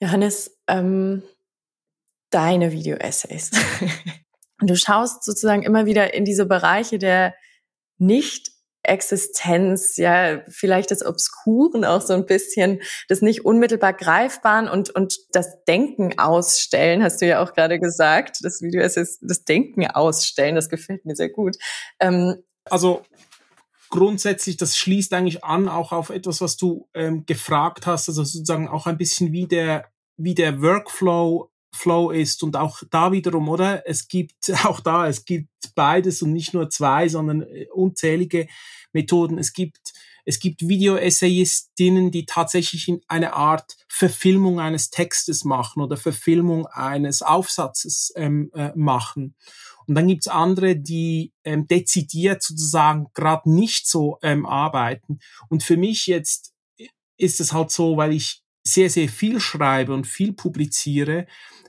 [0.00, 1.22] Johannes, ähm,
[2.30, 3.50] deine Video-Essays.
[4.60, 7.34] du schaust sozusagen immer wieder in diese Bereiche der
[7.98, 8.51] nicht
[8.84, 15.16] Existenz, ja, vielleicht des Obskuren auch so ein bisschen, das nicht unmittelbar greifbaren und, und
[15.30, 18.38] das Denken ausstellen, hast du ja auch gerade gesagt.
[18.42, 21.56] Das Video ist jetzt das Denken ausstellen, das gefällt mir sehr gut.
[22.00, 23.02] Ähm, also
[23.88, 28.66] grundsätzlich, das schließt eigentlich an auch auf etwas, was du ähm, gefragt hast, also sozusagen
[28.66, 33.86] auch ein bisschen wie der, wie der Workflow Flow ist und auch da wiederum, oder?
[33.88, 38.48] Es gibt auch da, es gibt beides und nicht nur zwei, sondern äh, unzählige
[38.92, 39.38] Methoden.
[39.38, 39.92] Es gibt
[40.24, 47.22] es gibt Video-Essayistinnen, die tatsächlich in eine Art Verfilmung eines Textes machen oder Verfilmung eines
[47.22, 49.34] Aufsatzes ähm, äh, machen.
[49.86, 55.18] Und dann gibt's andere, die ähm, dezidiert sozusagen gerade nicht so ähm, arbeiten.
[55.48, 56.52] Und für mich jetzt
[57.16, 61.26] ist es halt so, weil ich sehr, sehr viel schreibe und viel publiziere,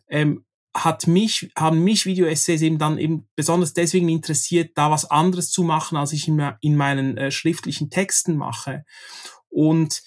[0.07, 5.51] ähm, hat mich, haben mich Video-Essays eben dann eben besonders deswegen interessiert, da was anderes
[5.51, 8.83] zu machen, als ich in, in meinen äh, schriftlichen Texten mache.
[9.49, 10.01] Und,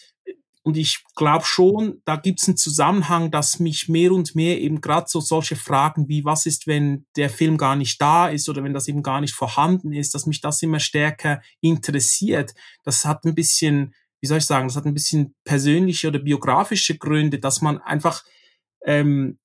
[0.64, 4.81] und ich glaube schon, da gibt es einen Zusammenhang, dass mich mehr und mehr eben
[4.81, 8.64] gerade so solche Fragen wie, was ist, wenn der Film gar nicht da ist oder
[8.64, 12.55] wenn das eben gar nicht vorhanden ist, dass mich das immer stärker interessiert.
[12.83, 16.96] Das hat ein bisschen, wie soll ich sagen, das hat ein bisschen persönliche oder biografische
[16.98, 18.24] Gründe, dass man einfach
[18.85, 19.38] ähm,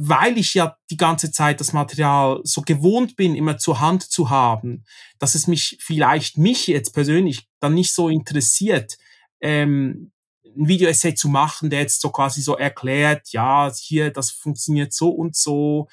[0.00, 4.30] weil ich ja die ganze Zeit das Material so gewohnt bin, immer zur Hand zu
[4.30, 4.84] haben,
[5.18, 8.96] dass es mich vielleicht mich jetzt persönlich dann nicht so interessiert,
[9.40, 10.12] ähm,
[10.56, 15.10] ein Video-Essay zu machen, der jetzt so quasi so erklärt, ja, hier, das funktioniert so
[15.10, 15.88] und so.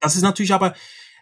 [0.00, 0.74] Das ist natürlich aber,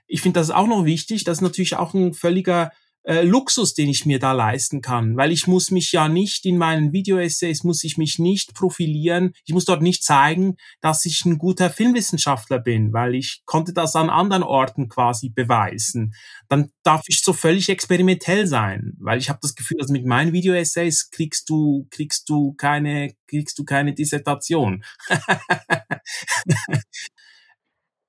[0.07, 2.73] ich finde das auch noch wichtig, das ist natürlich auch ein völliger
[3.05, 6.59] äh, Luxus, den ich mir da leisten kann, weil ich muss mich ja nicht in
[6.59, 11.39] meinen Video-Essays, muss ich mich nicht profilieren, ich muss dort nicht zeigen, dass ich ein
[11.39, 16.15] guter Filmwissenschaftler bin, weil ich konnte das an anderen Orten quasi beweisen.
[16.49, 20.33] Dann darf ich so völlig experimentell sein, weil ich habe das Gefühl, dass mit meinen
[20.33, 24.85] Video-Essays kriegst du, kriegst du keine, kriegst du keine Dissertation.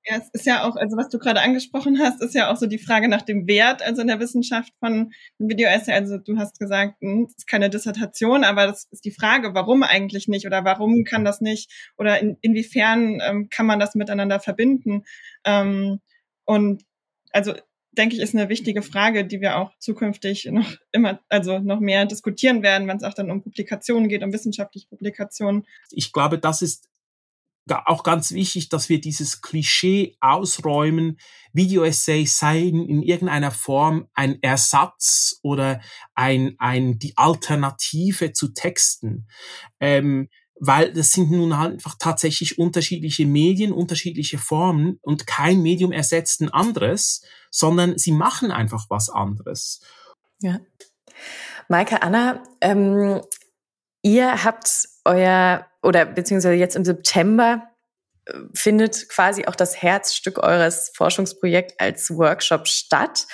[0.08, 2.66] Ja, es ist ja auch, also was du gerade angesprochen hast, ist ja auch so
[2.66, 5.92] die Frage nach dem Wert, also in der Wissenschaft von einem Video-Essay.
[5.92, 9.82] Also du hast gesagt, hm, es ist keine Dissertation, aber das ist die Frage, warum
[9.82, 14.38] eigentlich nicht oder warum kann das nicht oder in, inwiefern ähm, kann man das miteinander
[14.38, 15.04] verbinden?
[15.44, 16.00] Ähm,
[16.44, 16.84] und
[17.32, 17.54] also
[17.90, 22.06] denke ich, ist eine wichtige Frage, die wir auch zukünftig noch immer, also noch mehr
[22.06, 25.66] diskutieren werden, wenn es auch dann um Publikationen geht, um wissenschaftliche Publikationen.
[25.90, 26.88] Ich glaube, das ist
[27.68, 31.18] auch ganz wichtig, dass wir dieses Klischee ausräumen,
[31.52, 35.80] Video-Essays seien in irgendeiner Form ein Ersatz oder
[36.14, 39.26] ein, ein, die Alternative zu Texten.
[39.80, 46.40] Ähm, weil das sind nun einfach tatsächlich unterschiedliche Medien, unterschiedliche Formen und kein Medium ersetzt
[46.40, 49.80] ein anderes, sondern sie machen einfach was anderes.
[50.40, 50.60] Ja.
[51.68, 53.20] Maike, Anna, ähm,
[54.02, 57.68] ihr habt euer, oder beziehungsweise jetzt im September
[58.26, 63.26] äh, findet quasi auch das Herzstück eures Forschungsprojekts als Workshop statt.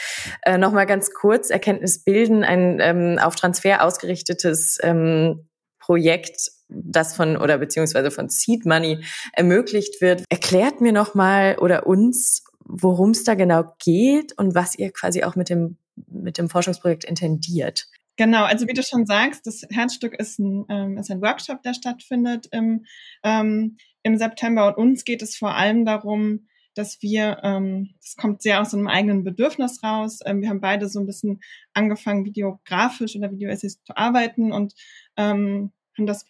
[0.42, 5.48] Äh, Nochmal ganz kurz, Erkenntnis bilden, ein ähm, auf Transfer ausgerichtetes ähm,
[5.80, 10.24] Projekt, das von oder beziehungsweise von Seed Money ermöglicht wird.
[10.28, 15.36] Erklärt mir nochmal oder uns, worum es da genau geht und was ihr quasi auch
[15.36, 17.88] mit dem, mit dem Forschungsprojekt intendiert.
[18.16, 21.72] Genau, also wie du schon sagst, das Herzstück ist ein, ähm, ist ein Workshop, der
[21.72, 22.84] stattfindet im,
[23.22, 24.66] ähm, im September.
[24.66, 29.24] Und uns geht es vor allem darum, dass wir, ähm, kommt sehr aus einem eigenen
[29.24, 30.20] Bedürfnis raus.
[30.24, 31.40] Ähm, wir haben beide so ein bisschen
[31.72, 34.74] angefangen, videografisch oder Videoessays zu arbeiten und
[35.16, 36.24] ähm, haben das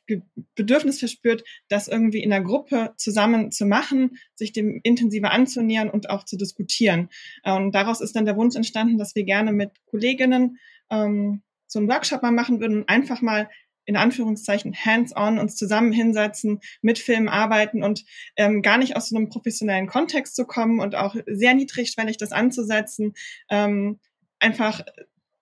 [0.57, 6.11] Bedürfnis verspürt, das irgendwie in der Gruppe zusammen zu machen, sich dem intensiver anzunähern und
[6.11, 7.11] auch zu diskutieren.
[7.45, 10.59] Und daraus ist dann der Wunsch entstanden, dass wir gerne mit Kolleginnen
[10.91, 13.49] ähm, so einen Workshop mal machen würden und einfach mal
[13.85, 18.05] in Anführungszeichen hands-on uns zusammen hinsetzen, mit Filmen arbeiten und
[18.37, 22.33] ähm, gar nicht aus so einem professionellen Kontext zu kommen und auch sehr niedrigschwellig das
[22.33, 23.15] anzusetzen,
[23.51, 23.99] ähm,
[24.39, 24.83] einfach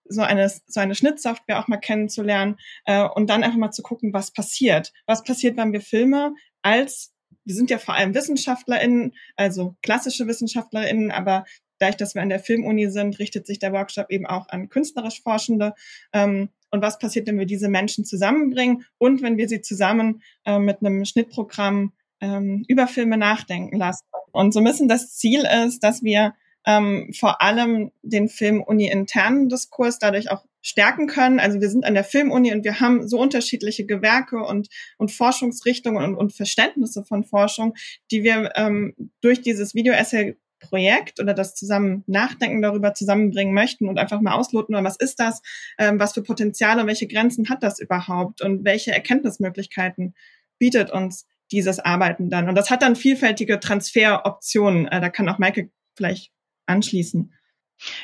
[0.05, 4.13] so eine, so eine Schnittsoftware auch mal kennenzulernen äh, und dann einfach mal zu gucken,
[4.13, 4.91] was passiert.
[5.05, 7.13] Was passiert, wenn wir Filme als,
[7.45, 11.45] wir sind ja vor allem WissenschaftlerInnen, also klassische WissenschaftlerInnen, aber
[11.81, 15.21] dadurch, dass wir an der Filmuni sind, richtet sich der Workshop eben auch an künstlerisch
[15.21, 15.73] Forschende.
[16.13, 20.59] Ähm, und was passiert, wenn wir diese Menschen zusammenbringen und wenn wir sie zusammen äh,
[20.59, 24.05] mit einem Schnittprogramm ähm, über Filme nachdenken lassen.
[24.31, 26.33] Und so ein bisschen das Ziel ist, dass wir
[26.65, 31.39] ähm, vor allem den Filmuni-internen Diskurs dadurch auch stärken können.
[31.39, 36.03] Also wir sind an der Filmuni und wir haben so unterschiedliche Gewerke und, und Forschungsrichtungen
[36.03, 37.73] und, und Verständnisse von Forschung,
[38.11, 43.97] die wir ähm, durch dieses Video-Essay Projekt oder das zusammen Nachdenken darüber zusammenbringen möchten und
[43.97, 45.41] einfach mal ausloten, was ist das,
[45.77, 50.13] ähm, was für Potenziale und welche Grenzen hat das überhaupt und welche Erkenntnismöglichkeiten
[50.57, 52.47] bietet uns dieses Arbeiten dann.
[52.47, 54.87] Und das hat dann vielfältige Transferoptionen.
[54.87, 56.31] Äh, da kann auch Maike vielleicht
[56.65, 57.33] anschließen.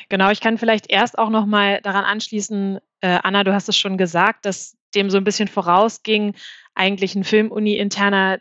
[0.08, 3.78] Genau, ich kann vielleicht erst auch noch mal daran anschließen, äh, Anna, du hast es
[3.78, 6.34] schon gesagt, dass dem so ein bisschen vorausging,
[6.74, 8.40] eigentlich ein Filmuni-interner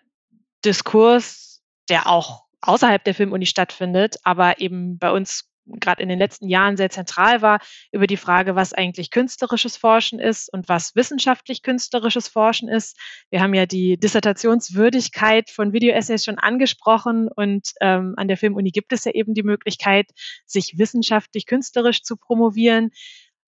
[0.66, 6.48] Diskurs, der auch außerhalb der Filmuni stattfindet, aber eben bei uns gerade in den letzten
[6.48, 7.60] Jahren sehr zentral war,
[7.92, 12.98] über die Frage, was eigentlich künstlerisches Forschen ist und was wissenschaftlich künstlerisches Forschen ist.
[13.30, 18.94] Wir haben ja die Dissertationswürdigkeit von Videoessays schon angesprochen und ähm, an der Filmuni gibt
[18.94, 20.08] es ja eben die Möglichkeit,
[20.46, 22.92] sich wissenschaftlich künstlerisch zu promovieren.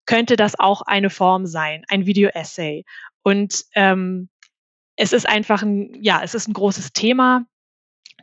[0.05, 2.85] Könnte das auch eine Form sein, ein Videoessay?
[3.23, 4.29] Und ähm,
[4.95, 7.45] es ist einfach ein, ja, es ist ein großes Thema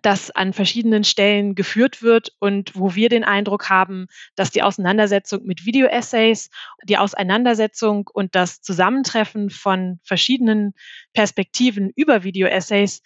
[0.05, 5.45] das an verschiedenen Stellen geführt wird und wo wir den Eindruck haben, dass die Auseinandersetzung
[5.45, 6.51] mit Video-Essays,
[6.85, 10.75] die Auseinandersetzung und das Zusammentreffen von verschiedenen
[11.15, 13.01] Perspektiven über Video-Essays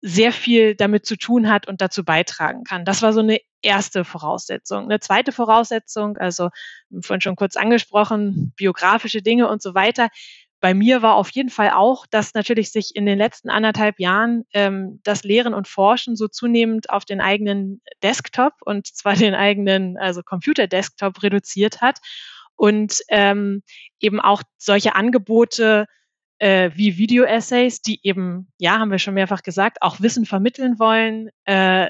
[0.00, 2.84] sehr viel damit zu tun hat und dazu beitragen kann.
[2.84, 4.84] Das war so eine erste Voraussetzung.
[4.84, 6.50] Eine zweite Voraussetzung, also
[7.00, 10.08] vorhin schon kurz angesprochen, biografische Dinge und so weiter,
[10.64, 14.46] bei mir war auf jeden Fall auch, dass natürlich sich in den letzten anderthalb Jahren
[14.54, 19.98] ähm, das Lehren und Forschen so zunehmend auf den eigenen Desktop und zwar den eigenen,
[19.98, 21.98] also Computer-Desktop reduziert hat.
[22.56, 23.62] Und ähm,
[24.00, 25.84] eben auch solche Angebote
[26.44, 31.30] äh, wie Video-Essays, die eben, ja, haben wir schon mehrfach gesagt, auch Wissen vermitteln wollen,
[31.46, 31.88] äh,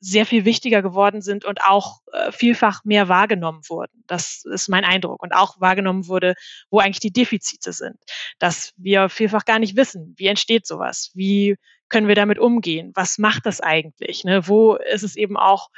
[0.00, 4.02] sehr viel wichtiger geworden sind und auch äh, vielfach mehr wahrgenommen wurden.
[4.06, 5.22] Das ist mein Eindruck.
[5.22, 6.32] Und auch wahrgenommen wurde,
[6.70, 7.98] wo eigentlich die Defizite sind.
[8.38, 11.56] Dass wir vielfach gar nicht wissen, wie entsteht sowas, wie
[11.90, 14.48] können wir damit umgehen, was macht das eigentlich, ne?
[14.48, 15.68] wo ist es eben auch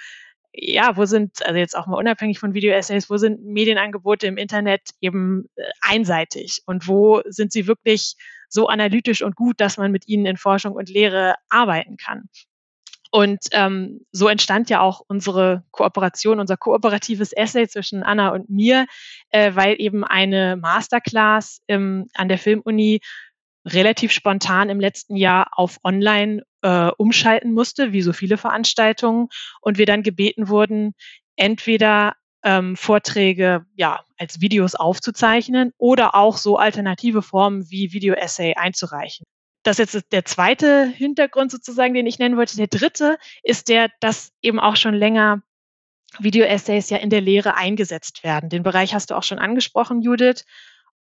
[0.55, 4.91] ja, wo sind, also jetzt auch mal unabhängig von Video-Essays, wo sind Medienangebote im Internet
[5.01, 8.17] eben äh, einseitig und wo sind sie wirklich
[8.49, 12.29] so analytisch und gut, dass man mit ihnen in Forschung und Lehre arbeiten kann.
[13.11, 18.87] Und ähm, so entstand ja auch unsere Kooperation, unser kooperatives Essay zwischen Anna und mir,
[19.31, 23.01] äh, weil eben eine Masterclass ähm, an der Filmuni
[23.65, 29.29] relativ spontan im letzten Jahr auf Online äh, umschalten musste, wie so viele Veranstaltungen,
[29.61, 30.95] und wir dann gebeten wurden,
[31.37, 39.25] entweder ähm, Vorträge ja als Videos aufzuzeichnen oder auch so alternative Formen wie Video-Essay einzureichen.
[39.63, 42.57] Das ist jetzt der zweite Hintergrund sozusagen, den ich nennen wollte.
[42.57, 45.43] Der dritte ist der, dass eben auch schon länger
[46.19, 48.51] Video-Essays ja in der Lehre eingesetzt werden.
[48.51, 50.45] Den Bereich hast du auch schon angesprochen, Judith.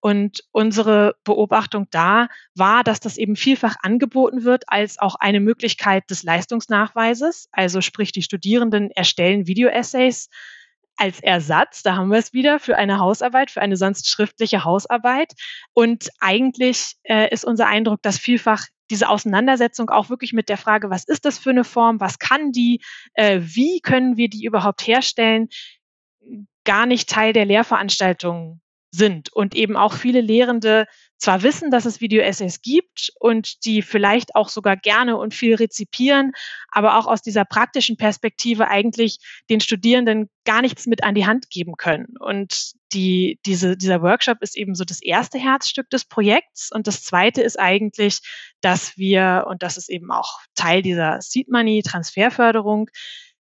[0.02, 6.10] Und unsere Beobachtung da war, dass das eben vielfach angeboten wird als auch eine Möglichkeit
[6.10, 7.48] des Leistungsnachweises.
[7.52, 10.28] Also sprich, die Studierenden erstellen Video-Essays
[10.96, 15.34] als Ersatz, da haben wir es wieder, für eine Hausarbeit, für eine sonst schriftliche Hausarbeit.
[15.72, 20.90] Und eigentlich äh, ist unser Eindruck, dass vielfach diese Auseinandersetzung auch wirklich mit der Frage,
[20.90, 22.80] was ist das für eine Form, was kann die,
[23.14, 25.48] äh, wie können wir die überhaupt herstellen,
[26.64, 28.61] gar nicht Teil der Lehrveranstaltung
[28.92, 34.34] sind und eben auch viele Lehrende zwar wissen, dass es Video-Essays gibt und die vielleicht
[34.34, 36.32] auch sogar gerne und viel rezipieren,
[36.68, 41.48] aber auch aus dieser praktischen Perspektive eigentlich den Studierenden gar nichts mit an die Hand
[41.48, 42.16] geben können.
[42.18, 46.70] Und die, diese, dieser Workshop ist eben so das erste Herzstück des Projekts.
[46.72, 48.18] Und das zweite ist eigentlich,
[48.60, 52.90] dass wir, und das ist eben auch Teil dieser Seed Money Transferförderung,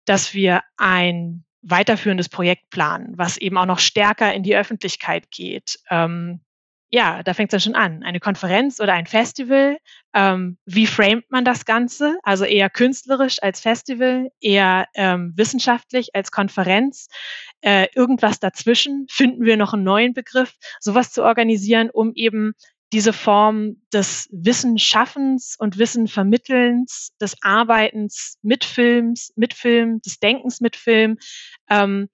[0.05, 5.79] dass wir ein weiterführendes Projekt planen, was eben auch noch stärker in die Öffentlichkeit geht.
[5.89, 6.41] Ähm,
[6.93, 8.03] ja, da fängt es dann schon an.
[8.03, 9.77] Eine Konferenz oder ein Festival.
[10.13, 12.19] Ähm, wie framet man das Ganze?
[12.21, 17.07] Also eher künstlerisch als Festival, eher ähm, wissenschaftlich als Konferenz.
[17.61, 19.07] Äh, irgendwas dazwischen.
[19.09, 22.53] Finden wir noch einen neuen Begriff, sowas zu organisieren, um eben
[22.93, 30.75] diese Form des Wissenschaffens und Wissenvermittelns, des Arbeitens mit Films, mit Film, des Denkens mit
[30.75, 31.17] Film,
[31.71, 32.07] ähm,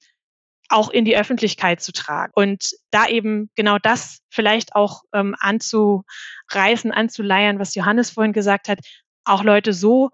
[0.70, 6.92] auch in die Öffentlichkeit zu tragen und da eben genau das vielleicht auch ähm, anzureißen,
[6.92, 8.80] anzuleiern, was Johannes vorhin gesagt hat,
[9.26, 10.12] auch Leute so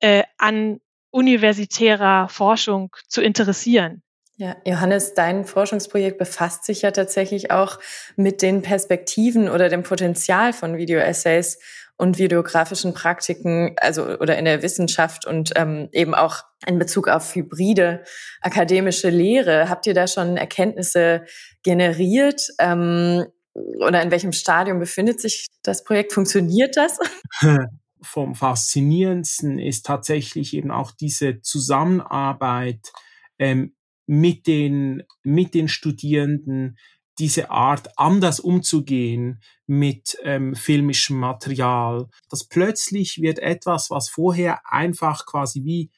[0.00, 4.02] äh, an universitärer Forschung zu interessieren.
[4.42, 7.78] Ja, Johannes, dein Forschungsprojekt befasst sich ja tatsächlich auch
[8.16, 11.60] mit den Perspektiven oder dem Potenzial von Video-Essays
[11.96, 17.36] und videografischen Praktiken, also oder in der Wissenschaft und ähm, eben auch in Bezug auf
[17.36, 18.02] hybride
[18.40, 19.68] akademische Lehre.
[19.68, 21.24] Habt ihr da schon Erkenntnisse
[21.62, 22.48] generiert?
[22.58, 23.24] Ähm,
[23.54, 26.12] oder in welchem Stadium befindet sich das Projekt?
[26.12, 26.98] Funktioniert das?
[28.02, 32.90] Vom Faszinierendsten ist tatsächlich eben auch diese Zusammenarbeit
[33.38, 33.76] ähm,
[34.12, 36.76] mit den, mit den Studierenden,
[37.18, 42.08] diese Art anders umzugehen mit ähm, filmischem Material.
[42.28, 45.90] Das plötzlich wird etwas, was vorher einfach quasi wie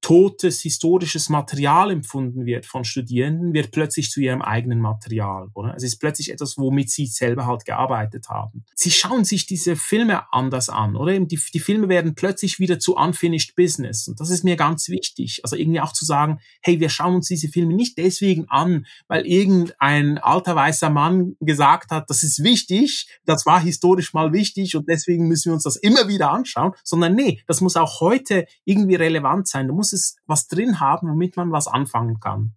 [0.00, 5.74] totes historisches Material empfunden wird von Studierenden, wird plötzlich zu ihrem eigenen Material, oder?
[5.76, 8.64] Es ist plötzlich etwas, womit sie selber halt gearbeitet haben.
[8.74, 11.18] Sie schauen sich diese Filme anders an, oder?
[11.20, 14.08] Die, die Filme werden plötzlich wieder zu unfinished business.
[14.08, 15.40] Und das ist mir ganz wichtig.
[15.42, 19.26] Also irgendwie auch zu sagen, hey, wir schauen uns diese Filme nicht deswegen an, weil
[19.26, 24.88] irgendein alter weißer Mann gesagt hat, das ist wichtig, das war historisch mal wichtig und
[24.88, 28.94] deswegen müssen wir uns das immer wieder anschauen, sondern nee, das muss auch heute irgendwie
[28.94, 29.68] relevant sein.
[29.68, 32.54] Du musst muss es was drin haben, womit man was anfangen kann.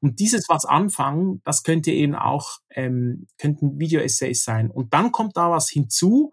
[0.00, 4.70] Und dieses was anfangen, das könnte eben auch, ähm, könnten Video-Essays sein.
[4.70, 6.32] Und dann kommt da was hinzu,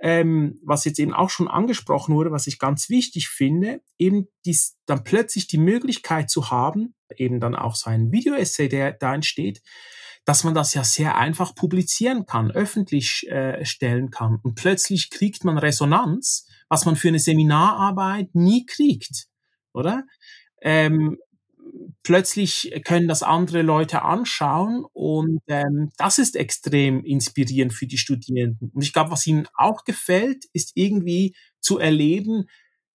[0.00, 4.76] ähm, was jetzt eben auch schon angesprochen wurde, was ich ganz wichtig finde, eben dies,
[4.86, 9.62] dann plötzlich die Möglichkeit zu haben, eben dann auch so ein Video-Essay, der da entsteht,
[10.24, 14.38] dass man das ja sehr einfach publizieren kann, öffentlich äh, stellen kann.
[14.44, 19.31] Und plötzlich kriegt man Resonanz, was man für eine Seminararbeit nie kriegt
[19.72, 20.04] oder?
[20.60, 21.18] Ähm,
[22.02, 28.70] plötzlich können das andere Leute anschauen und ähm, das ist extrem inspirierend für die Studierenden.
[28.74, 32.46] Und ich glaube, was ihnen auch gefällt, ist irgendwie zu erleben,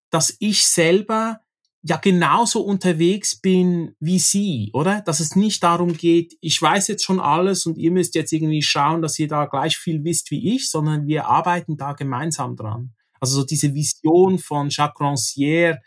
[0.10, 1.40] dass ich selber
[1.84, 5.02] ja genauso unterwegs bin wie sie, oder?
[5.02, 8.62] Dass es nicht darum geht, ich weiß jetzt schon alles und ihr müsst jetzt irgendwie
[8.62, 12.94] schauen, dass ihr da gleich viel wisst wie ich, sondern wir arbeiten da gemeinsam dran.
[13.20, 15.80] Also so diese Vision von Jacques Rancière,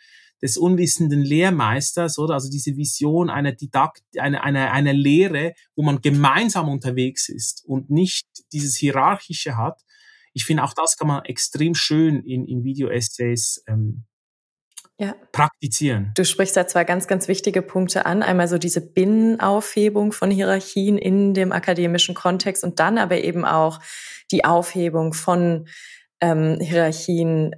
[0.43, 2.35] des unwissenden Lehrmeisters, oder?
[2.35, 7.91] Also diese Vision einer Didakt, einer, einer, einer Lehre, wo man gemeinsam unterwegs ist und
[7.91, 9.81] nicht dieses Hierarchische hat.
[10.33, 14.05] Ich finde, auch das kann man extrem schön in, in Video-Essays ähm,
[15.01, 15.15] ja.
[15.33, 16.13] praktizieren.
[16.15, 18.23] Du sprichst da zwei ganz, ganz wichtige Punkte an.
[18.23, 23.81] Einmal so diese Binnenaufhebung von Hierarchien in dem akademischen Kontext und dann aber eben auch
[24.31, 25.67] die Aufhebung von
[26.21, 27.57] ähm, Hierarchien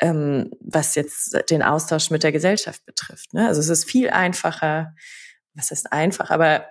[0.00, 3.32] ähm, was jetzt den Austausch mit der Gesellschaft betrifft.
[3.34, 3.46] Ne?
[3.46, 4.94] Also es ist viel einfacher,
[5.54, 6.66] was ist einfach, aber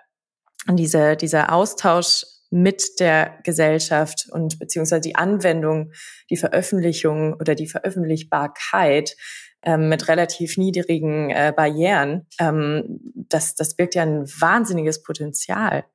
[0.68, 5.92] diese, dieser Austausch mit der Gesellschaft und beziehungsweise die Anwendung,
[6.30, 9.16] die Veröffentlichung oder die Veröffentlichbarkeit
[9.62, 15.86] ähm, mit relativ niedrigen äh, Barrieren, ähm, das, das birgt ja ein wahnsinniges Potenzial.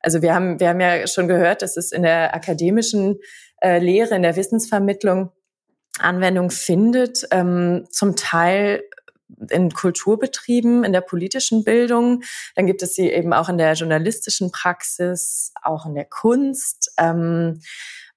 [0.00, 3.18] Also wir haben, wir haben ja schon gehört, dass es in der akademischen
[3.62, 5.30] äh, Lehre, in der Wissensvermittlung
[5.98, 8.82] Anwendung findet, ähm, zum Teil
[9.50, 12.22] in Kulturbetrieben, in der politischen Bildung.
[12.54, 16.92] Dann gibt es sie eben auch in der journalistischen Praxis, auch in der Kunst.
[16.98, 17.60] Ähm,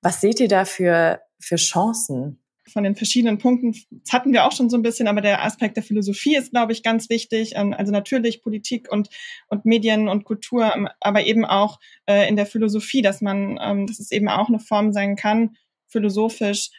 [0.01, 2.39] was seht ihr da für, für Chancen?
[2.69, 5.77] von den verschiedenen Punkten, das hatten wir auch schon so ein bisschen, aber der Aspekt
[5.77, 7.53] der Philosophie ist, glaube ich, ganz wichtig.
[7.55, 9.09] Ähm, also natürlich Politik und,
[9.47, 13.87] und Medien und Kultur, ähm, aber eben auch äh, in der Philosophie, dass man, ähm,
[13.87, 15.55] dass es eben auch eine Form sein kann,
[15.87, 16.69] philosophisch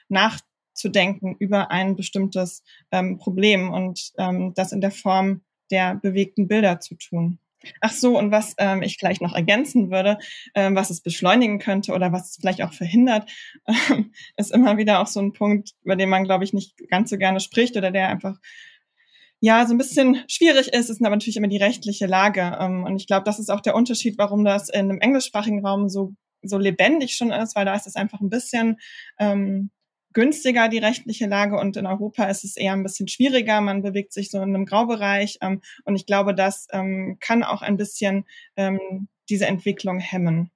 [0.79, 2.62] nachzudenken über ein bestimmtes
[3.18, 4.12] Problem und
[4.55, 7.39] das in der Form der bewegten Bilder zu tun.
[7.81, 10.18] Ach so, und was ähm, ich vielleicht noch ergänzen würde,
[10.55, 13.29] ähm, was es beschleunigen könnte oder was es vielleicht auch verhindert,
[13.66, 17.11] ähm, ist immer wieder auch so ein Punkt, über den man, glaube ich, nicht ganz
[17.11, 18.39] so gerne spricht oder der einfach
[19.41, 22.57] ja so ein bisschen schwierig ist, ist aber natürlich immer die rechtliche Lage.
[22.61, 25.89] Ähm, und ich glaube, das ist auch der Unterschied, warum das in einem englischsprachigen Raum
[25.89, 28.76] so so lebendig schon ist, weil da ist es einfach ein bisschen
[29.18, 29.70] ähm,
[30.19, 31.57] günstiger, die rechtliche Lage.
[31.57, 33.61] Und in Europa ist es eher ein bisschen schwieriger.
[33.61, 35.39] Man bewegt sich so in einem Graubereich.
[35.43, 38.25] Ähm, und ich glaube, das ähm, kann auch ein bisschen
[38.57, 40.51] ähm, diese Entwicklung hemmen.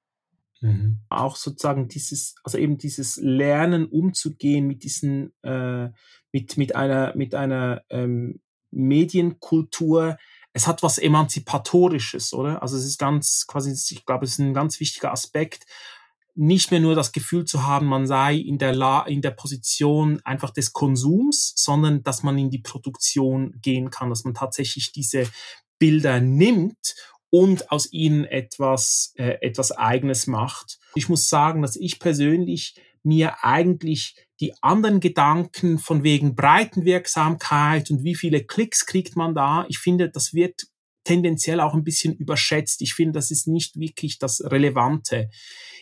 [0.61, 0.99] Mhm.
[1.09, 5.91] Auch sozusagen dieses, also eben dieses Lernen umzugehen mit diesen, äh,
[6.33, 8.41] mit, mit einer, mit einer ähm,
[8.73, 10.19] Medienkultur,
[10.55, 12.63] es hat was Emanzipatorisches, oder?
[12.63, 15.67] Also es ist ganz, quasi, ich glaube, es ist ein ganz wichtiger Aspekt,
[16.35, 20.21] nicht mehr nur das Gefühl zu haben, man sei in der, La in der Position
[20.25, 25.29] einfach des Konsums, sondern dass man in die Produktion gehen kann, dass man tatsächlich diese
[25.79, 26.95] Bilder nimmt
[27.29, 30.79] und aus ihnen etwas, äh, etwas Eigenes macht.
[30.95, 38.05] Ich muss sagen, dass ich persönlich mir eigentlich die anderen Gedanken von wegen Breitenwirksamkeit und
[38.05, 40.63] wie viele Klicks kriegt man da, ich finde, das wird
[41.05, 42.81] tendenziell auch ein bisschen überschätzt.
[42.81, 45.31] Ich finde, das ist nicht wirklich das Relevante.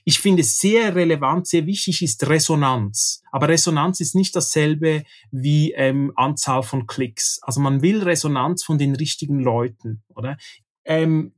[0.05, 3.23] Ich finde sehr relevant, sehr wichtig ist Resonanz.
[3.31, 7.39] Aber Resonanz ist nicht dasselbe wie ähm, Anzahl von Klicks.
[7.43, 10.37] Also man will Resonanz von den richtigen Leuten, oder?
[10.85, 11.33] Ähm,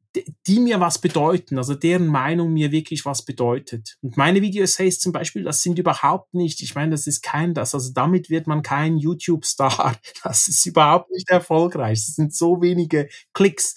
[0.47, 3.97] die mir was bedeuten, also deren Meinung mir wirklich was bedeutet.
[4.03, 7.75] Und meine Video-Essays zum Beispiel, das sind überhaupt nicht, ich meine, das ist kein das,
[7.75, 9.97] also damit wird man kein YouTube-Star.
[10.23, 12.05] Das ist überhaupt nicht erfolgreich.
[12.07, 13.75] Das sind so wenige Klicks.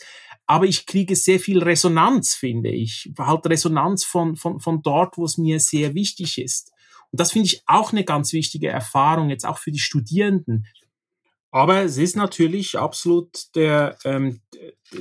[0.47, 3.11] Aber ich kriege sehr viel Resonanz, finde ich.
[3.17, 6.71] Halt Resonanz von, von, von dort, wo es mir sehr wichtig ist.
[7.11, 10.67] Und das finde ich auch eine ganz wichtige Erfahrung, jetzt auch für die Studierenden.
[11.55, 14.41] Aber es ist natürlich absolut der, ähm,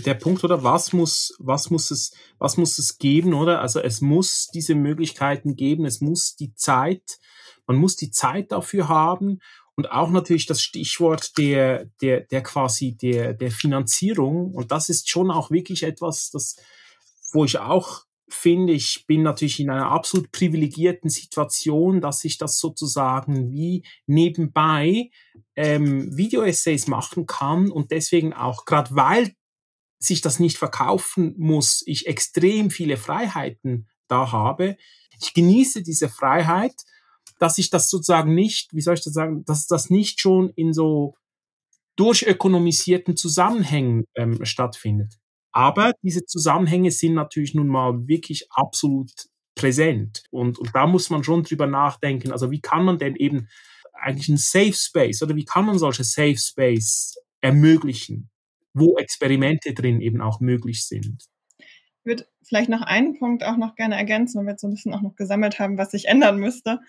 [0.07, 3.61] der Punkt, oder was muss, was muss es, was muss es geben, oder?
[3.61, 7.19] Also es muss diese Möglichkeiten geben, es muss die Zeit,
[7.67, 9.41] man muss die Zeit dafür haben
[9.77, 14.55] und auch natürlich das Stichwort der, der, der quasi der, der Finanzierung.
[14.55, 16.57] Und das ist schon auch wirklich etwas, das,
[17.33, 22.59] wo ich auch finde, ich bin natürlich in einer absolut privilegierten Situation, dass ich das
[22.59, 25.11] sozusagen wie nebenbei
[25.57, 29.35] ähm, Video-Essays machen kann und deswegen auch, gerade weil
[29.99, 34.77] sich das nicht verkaufen muss, ich extrem viele Freiheiten da habe.
[35.21, 36.75] Ich genieße diese Freiheit,
[37.39, 40.73] dass ich das sozusagen nicht, wie soll ich das sagen, dass das nicht schon in
[40.73, 41.15] so
[41.97, 45.15] durchökonomisierten Zusammenhängen ähm, stattfindet.
[45.53, 49.11] Aber diese Zusammenhänge sind natürlich nun mal wirklich absolut
[49.55, 50.25] präsent.
[50.31, 52.33] Und, und da muss man schon drüber nachdenken.
[52.33, 53.49] Also wie kann man denn eben
[53.93, 58.31] eigentlich ein Safe Space oder wie kann man solche Safe Space ermöglichen,
[58.73, 61.25] wo Experimente drin eben auch möglich sind?
[61.59, 64.75] Ich würde vielleicht noch einen Punkt auch noch gerne ergänzen, weil wir jetzt so ein
[64.75, 66.81] bisschen auch noch gesammelt haben, was sich ändern müsste.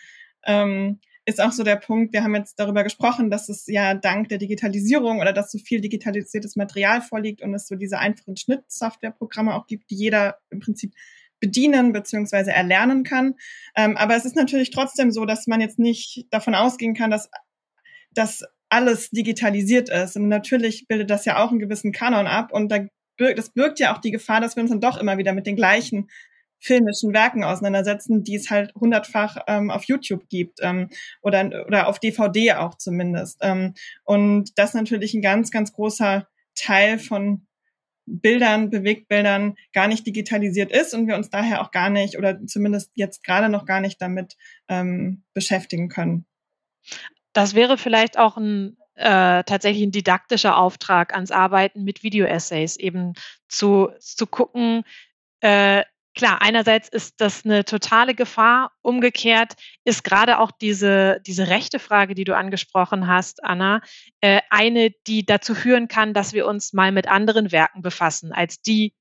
[0.45, 4.29] Ähm, ist auch so der Punkt, wir haben jetzt darüber gesprochen, dass es ja dank
[4.29, 9.55] der Digitalisierung oder dass so viel digitalisiertes Material vorliegt und es so diese einfachen Schnittsoftwareprogramme
[9.55, 10.93] auch gibt, die jeder im Prinzip
[11.39, 12.51] bedienen bzw.
[12.51, 13.35] erlernen kann.
[13.75, 17.29] Ähm, aber es ist natürlich trotzdem so, dass man jetzt nicht davon ausgehen kann, dass,
[18.11, 20.15] dass alles digitalisiert ist.
[20.15, 22.85] Und natürlich bildet das ja auch einen gewissen Kanon ab und da
[23.17, 25.55] das birgt ja auch die Gefahr, dass wir uns dann doch immer wieder mit den
[25.55, 26.09] gleichen
[26.59, 30.89] filmischen Werken auseinandersetzen, die es halt hundertfach ähm, auf YouTube gibt ähm,
[31.21, 33.39] oder, oder auf DVD auch zumindest.
[33.41, 37.45] Ähm, und das natürlich ein ganz, ganz großer Teil von
[38.07, 42.91] Bildern, Bewegtbildern gar nicht digitalisiert ist und wir uns daher auch gar nicht oder zumindest
[42.93, 44.37] jetzt gerade noch gar nicht damit
[44.67, 46.25] ähm, beschäftigen können.
[47.33, 53.13] Das wäre vielleicht auch ein äh, tatsächlich ein didaktischer Auftrag ans Arbeiten mit Video-Essays, eben
[53.49, 54.83] zu, zu gucken,
[55.41, 55.83] äh,
[56.15, 58.71] klar, einerseits ist das eine totale Gefahr.
[58.81, 59.53] Umgekehrt
[59.83, 63.81] ist gerade auch diese, diese rechte Frage, die du angesprochen hast, Anna,
[64.21, 68.61] äh, eine, die dazu führen kann, dass wir uns mal mit anderen Werken befassen, als
[68.61, 68.93] die,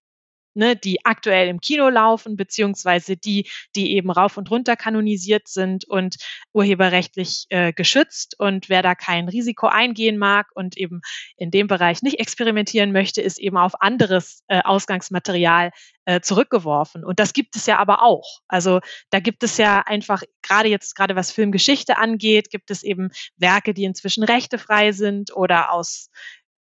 [0.55, 5.85] ne, die aktuell im Kino laufen, beziehungsweise die, die eben rauf und runter kanonisiert sind
[5.85, 6.17] und
[6.53, 8.39] urheberrechtlich äh, geschützt.
[8.39, 11.01] Und wer da kein Risiko eingehen mag und eben
[11.37, 15.71] in dem Bereich nicht experimentieren möchte, ist eben auf anderes äh, Ausgangsmaterial
[16.05, 17.05] äh, zurückgeworfen.
[17.05, 18.41] Und das gibt es ja aber auch.
[18.49, 18.81] Also
[19.11, 23.75] da gibt es ja einfach, gerade jetzt, gerade was Filmgeschichte angeht, gibt es eben Werke,
[23.75, 26.11] die inzwischen rechtefrei sind oder aus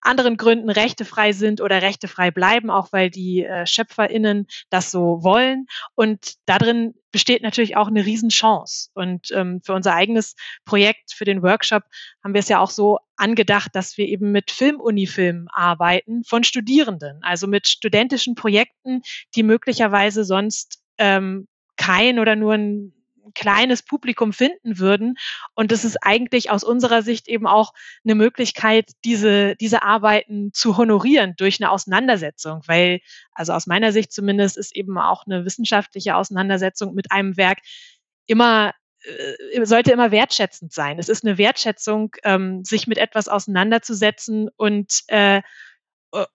[0.03, 5.65] anderen Gründen rechtefrei sind oder rechtefrei bleiben, auch weil die äh, SchöpferInnen das so wollen.
[5.95, 8.89] Und darin besteht natürlich auch eine Riesenchance.
[8.93, 10.35] Und ähm, für unser eigenes
[10.65, 11.83] Projekt, für den Workshop,
[12.23, 17.19] haben wir es ja auch so angedacht, dass wir eben mit Filmunifilmen arbeiten von Studierenden,
[17.21, 19.01] also mit studentischen Projekten,
[19.35, 21.47] die möglicherweise sonst ähm,
[21.77, 22.93] kein oder nur ein
[23.33, 25.15] kleines Publikum finden würden.
[25.55, 30.77] Und das ist eigentlich aus unserer Sicht eben auch eine Möglichkeit, diese, diese Arbeiten zu
[30.77, 32.99] honorieren durch eine Auseinandersetzung, weil,
[33.33, 37.59] also aus meiner Sicht zumindest, ist eben auch eine wissenschaftliche Auseinandersetzung mit einem Werk
[38.25, 40.97] immer äh, sollte immer wertschätzend sein.
[40.97, 45.41] Es ist eine Wertschätzung, ähm, sich mit etwas auseinanderzusetzen und äh,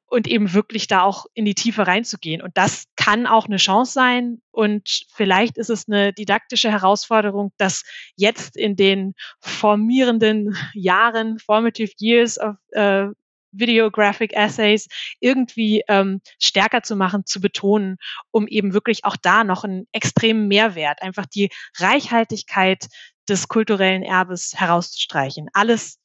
[0.09, 2.43] und eben wirklich da auch in die Tiefe reinzugehen.
[2.43, 4.43] Und das kann auch eine Chance sein.
[4.51, 7.85] Und vielleicht ist es eine didaktische Herausforderung, das
[8.17, 13.07] jetzt in den formierenden Jahren, formative years of äh,
[13.53, 14.89] Videographic Essays
[15.21, 17.97] irgendwie ähm, stärker zu machen, zu betonen,
[18.31, 22.89] um eben wirklich auch da noch einen extremen Mehrwert, einfach die Reichhaltigkeit
[23.29, 25.49] des kulturellen Erbes herauszustreichen.
[25.53, 25.99] Alles,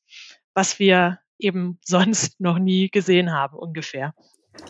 [0.54, 4.14] was wir eben sonst noch nie gesehen habe, ungefähr.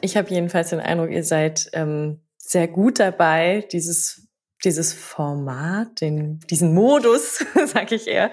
[0.01, 4.27] Ich habe jedenfalls den Eindruck, ihr seid ähm, sehr gut dabei, dieses
[4.63, 8.31] dieses Format, den, diesen Modus, sag ich eher,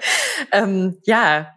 [0.51, 1.53] ähm, ja,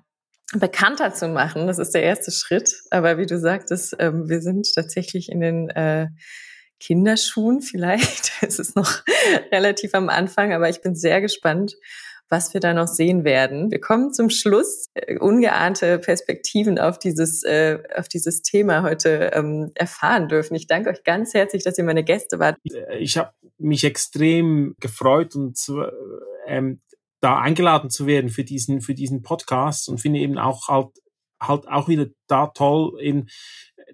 [0.53, 1.67] bekannter zu machen.
[1.67, 2.83] Das ist der erste Schritt.
[2.91, 6.09] Aber wie du sagtest, ähm, wir sind tatsächlich in den äh,
[6.81, 8.33] Kinderschuhen vielleicht.
[8.43, 9.03] es ist noch
[9.53, 11.75] relativ am Anfang, aber ich bin sehr gespannt,
[12.29, 13.71] was wir da noch sehen werden.
[13.71, 14.87] Wir kommen zum Schluss.
[14.95, 20.55] Äh, ungeahnte Perspektiven auf dieses, äh, auf dieses Thema heute ähm, erfahren dürfen.
[20.55, 22.57] Ich danke euch ganz herzlich, dass ihr meine Gäste wart.
[22.65, 25.91] Äh, ich habe mich extrem gefreut und äh,
[26.47, 26.81] ähm,
[27.21, 30.89] da eingeladen zu werden für diesen, für diesen Podcast und finde eben auch halt,
[31.41, 33.27] halt auch wieder da toll, eben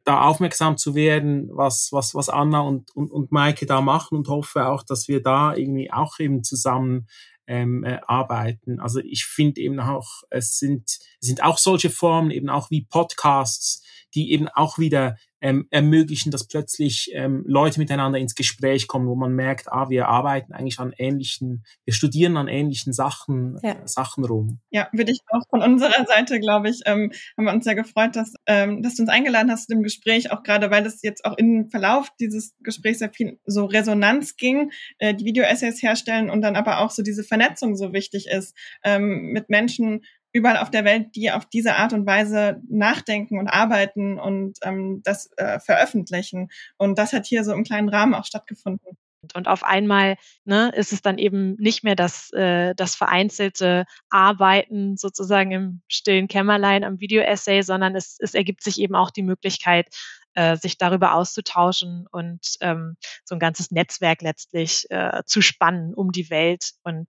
[0.05, 4.29] da aufmerksam zu werden, was, was, was Anna und, und, und Maike da machen und
[4.29, 7.07] hoffe auch, dass wir da irgendwie auch eben zusammen
[7.51, 8.79] ähm, äh, arbeiten.
[8.79, 13.83] Also ich finde eben auch, es sind, sind auch solche Formen, eben auch wie Podcasts,
[14.15, 19.15] die eben auch wieder ähm, ermöglichen, dass plötzlich ähm, Leute miteinander ins Gespräch kommen, wo
[19.15, 23.73] man merkt, ah, wir arbeiten eigentlich an ähnlichen, wir studieren an ähnlichen Sachen, ja.
[23.73, 24.61] äh, Sachen rum.
[24.71, 28.17] Ja, würde ich auch von unserer Seite, glaube ich, ähm, haben wir uns sehr gefreut,
[28.17, 31.37] dass, ähm, dass du uns eingeladen hast im Gespräch, auch gerade weil es jetzt auch
[31.39, 36.57] im Verlauf dieses Gesprächs sehr viel so Resonanz ging, äh, die Video-Essays herstellen und dann
[36.57, 38.55] aber auch so diese Vernetzung so wichtig ist,
[38.85, 40.03] ähm, mit Menschen
[40.33, 45.03] überall auf der Welt, die auf diese Art und Weise nachdenken und arbeiten und ähm,
[45.05, 46.49] das äh, veröffentlichen.
[46.77, 48.97] Und das hat hier so im kleinen Rahmen auch stattgefunden.
[49.35, 54.97] Und auf einmal ne, ist es dann eben nicht mehr das, äh, das vereinzelte Arbeiten
[54.97, 59.89] sozusagen im stillen Kämmerlein am Video-Essay, sondern es, es ergibt sich eben auch die Möglichkeit,
[60.35, 66.13] äh, sich darüber auszutauschen und ähm, so ein ganzes Netzwerk letztlich äh, zu spannen um
[66.13, 66.71] die Welt.
[66.83, 67.09] Und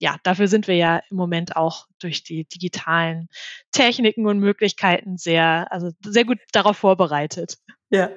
[0.00, 3.28] ja, dafür sind wir ja im Moment auch durch die digitalen
[3.70, 7.58] Techniken und Möglichkeiten sehr, also sehr gut darauf vorbereitet.
[7.90, 8.10] Ja,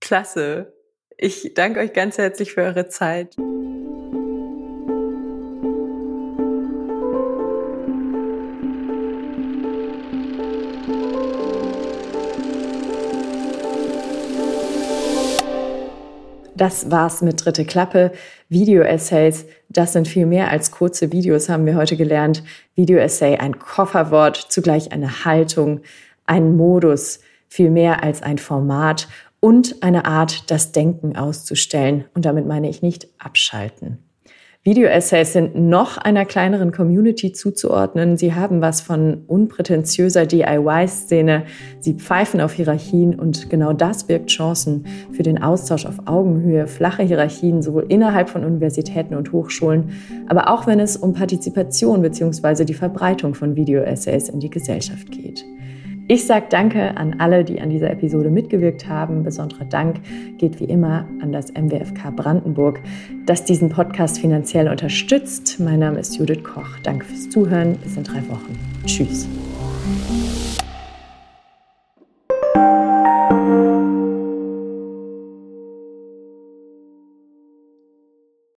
[0.00, 0.72] klasse.
[1.16, 3.36] Ich danke euch ganz herzlich für eure Zeit.
[16.56, 18.12] Das war's mit Dritte Klappe.
[18.48, 22.44] Video-Essays, das sind viel mehr als kurze Videos, haben wir heute gelernt.
[22.76, 25.80] Video-Essay, ein Kofferwort, zugleich eine Haltung,
[26.26, 29.08] ein Modus, viel mehr als ein Format
[29.40, 32.04] und eine Art, das Denken auszustellen.
[32.14, 33.98] Und damit meine ich nicht abschalten.
[34.66, 38.16] Video-Essays sind noch einer kleineren Community zuzuordnen.
[38.16, 41.44] Sie haben was von unprätentiöser DIY-Szene.
[41.80, 47.02] Sie pfeifen auf Hierarchien und genau das birgt Chancen für den Austausch auf Augenhöhe, flache
[47.02, 49.90] Hierarchien sowohl innerhalb von Universitäten und Hochschulen,
[50.28, 52.64] aber auch wenn es um Partizipation bzw.
[52.64, 55.44] die Verbreitung von Video-Essays in die Gesellschaft geht.
[56.06, 59.22] Ich sage danke an alle, die an dieser Episode mitgewirkt haben.
[59.22, 60.00] Besonderer Dank
[60.36, 62.80] geht wie immer an das MWFK Brandenburg,
[63.24, 65.58] das diesen Podcast finanziell unterstützt.
[65.60, 66.78] Mein Name ist Judith Koch.
[66.82, 67.78] Danke fürs Zuhören.
[67.78, 68.58] Bis in drei Wochen.
[68.84, 69.26] Tschüss.